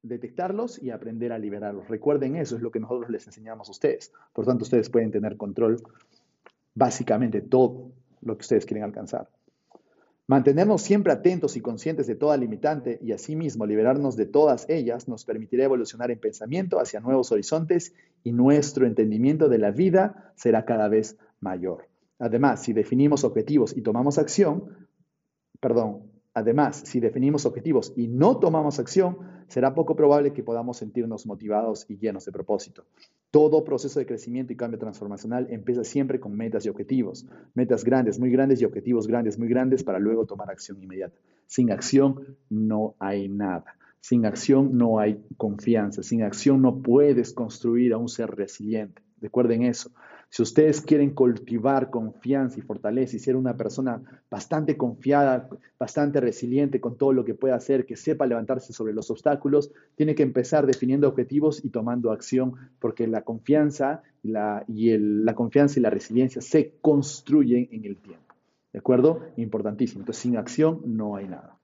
[0.03, 1.87] detectarlos y aprender a liberarlos.
[1.87, 4.11] Recuerden eso, es lo que nosotros les enseñamos a ustedes.
[4.33, 5.81] Por tanto, ustedes pueden tener control
[6.75, 9.29] básicamente todo lo que ustedes quieren alcanzar.
[10.29, 15.25] Mantenernos siempre atentos y conscientes de toda limitante y asimismo liberarnos de todas ellas nos
[15.25, 20.87] permitirá evolucionar en pensamiento hacia nuevos horizontes y nuestro entendimiento de la vida será cada
[20.87, 21.87] vez mayor.
[22.19, 24.87] Además, si definimos objetivos y tomamos acción,
[25.59, 29.17] perdón, además, si definimos objetivos y no tomamos acción,
[29.49, 32.85] será poco probable que podamos sentirnos motivados y llenos de propósito.
[33.31, 37.27] Todo proceso de crecimiento y cambio transformacional empieza siempre con metas y objetivos.
[37.53, 41.19] Metas grandes, muy grandes y objetivos grandes, muy grandes para luego tomar acción inmediata.
[41.45, 43.75] Sin acción no hay nada.
[44.01, 46.03] Sin acción no hay confianza.
[46.03, 49.01] Sin acción no puedes construir a un ser resiliente.
[49.19, 49.91] Recuerden eso.
[50.31, 55.49] Si ustedes quieren cultivar confianza y fortaleza y ser una persona bastante confiada,
[55.79, 60.13] bastante resiliente con todo lo que pueda hacer, que sepa levantarse sobre los obstáculos, tiene
[60.13, 65.89] que empezar definiendo objetivos y tomando acción, porque la confianza, y la confianza y la
[65.89, 68.35] resiliencia se construyen en el tiempo.
[68.71, 69.21] ¿De acuerdo?
[69.35, 70.01] Importantísimo.
[70.01, 71.58] Entonces, sin acción no hay nada.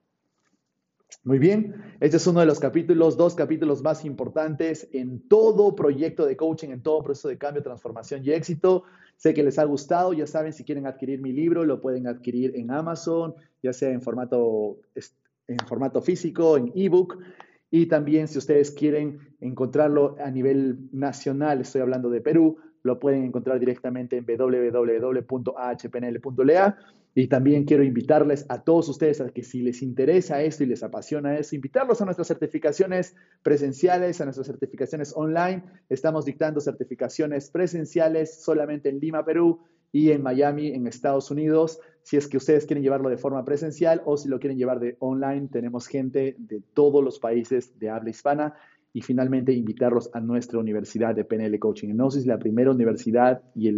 [1.22, 6.24] Muy bien, este es uno de los capítulos, dos capítulos más importantes en todo proyecto
[6.24, 8.84] de coaching, en todo proceso de cambio, transformación y éxito.
[9.16, 12.54] Sé que les ha gustado, ya saben, si quieren adquirir mi libro, lo pueden adquirir
[12.56, 14.78] en Amazon, ya sea en formato,
[15.48, 17.18] en formato físico, en ebook.
[17.70, 23.24] Y también si ustedes quieren encontrarlo a nivel nacional, estoy hablando de Perú, lo pueden
[23.24, 25.26] encontrar directamente en www.ahpnl.lea.
[27.18, 30.82] Y también quiero invitarles a todos ustedes a que si les interesa esto y les
[30.82, 35.62] apasiona eso, invitarlos a nuestras certificaciones presenciales, a nuestras certificaciones online.
[35.88, 39.60] Estamos dictando certificaciones presenciales solamente en Lima, Perú
[39.92, 41.80] y en Miami, en Estados Unidos.
[42.02, 44.96] Si es que ustedes quieren llevarlo de forma presencial o si lo quieren llevar de
[44.98, 48.54] online, tenemos gente de todos los países de habla hispana
[48.92, 53.70] y finalmente invitarlos a nuestra universidad de PNL Coaching Hipnosis, la primera universidad y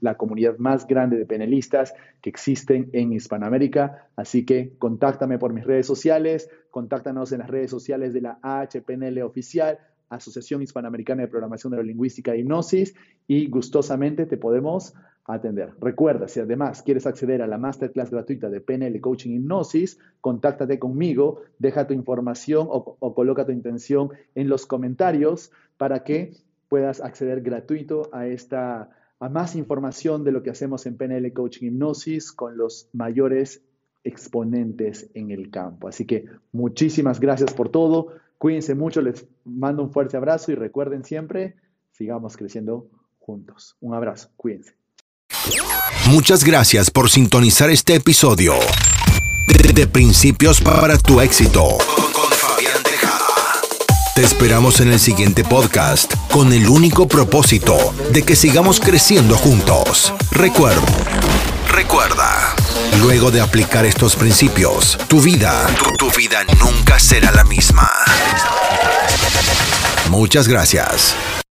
[0.00, 4.08] la comunidad más grande de penelistas que existen en Hispanoamérica.
[4.14, 9.22] Así que contáctame por mis redes sociales, contáctanos en las redes sociales de la AHPNL
[9.22, 9.78] oficial,
[10.14, 12.94] Asociación Hispanoamericana de Programación Neurolingüística e Hipnosis,
[13.26, 14.94] y gustosamente te podemos
[15.24, 15.72] atender.
[15.80, 21.42] Recuerda, si además quieres acceder a la masterclass gratuita de PNL Coaching Hipnosis, contáctate conmigo,
[21.58, 26.36] deja tu información o, coloca tu intención en los comentarios para que
[26.68, 28.90] puedas acceder gratuito a esta
[29.20, 33.62] a más información de lo que hacemos en PNL Coaching Hipnosis con los mayores
[34.02, 35.86] exponentes en el campo.
[35.86, 38.14] Así que muchísimas gracias por todo.
[38.42, 41.54] Cuídense mucho, les mando un fuerte abrazo y recuerden siempre,
[41.92, 42.90] sigamos creciendo
[43.20, 43.76] juntos.
[43.80, 44.74] Un abrazo, cuídense.
[46.10, 48.54] Muchas gracias por sintonizar este episodio
[49.76, 51.78] de, Principios para tu éxito
[52.12, 53.60] con Fabián Tejada.
[54.16, 57.76] Te esperamos en el siguiente podcast con el único propósito
[58.12, 60.12] de que sigamos creciendo juntos.
[60.32, 60.82] Recuerda,
[61.72, 62.54] recuerda,
[63.00, 65.66] luego de aplicar estos principios, tu vida,
[65.98, 67.90] tu vida nunca será la misma.
[70.10, 71.16] Muchas gracias.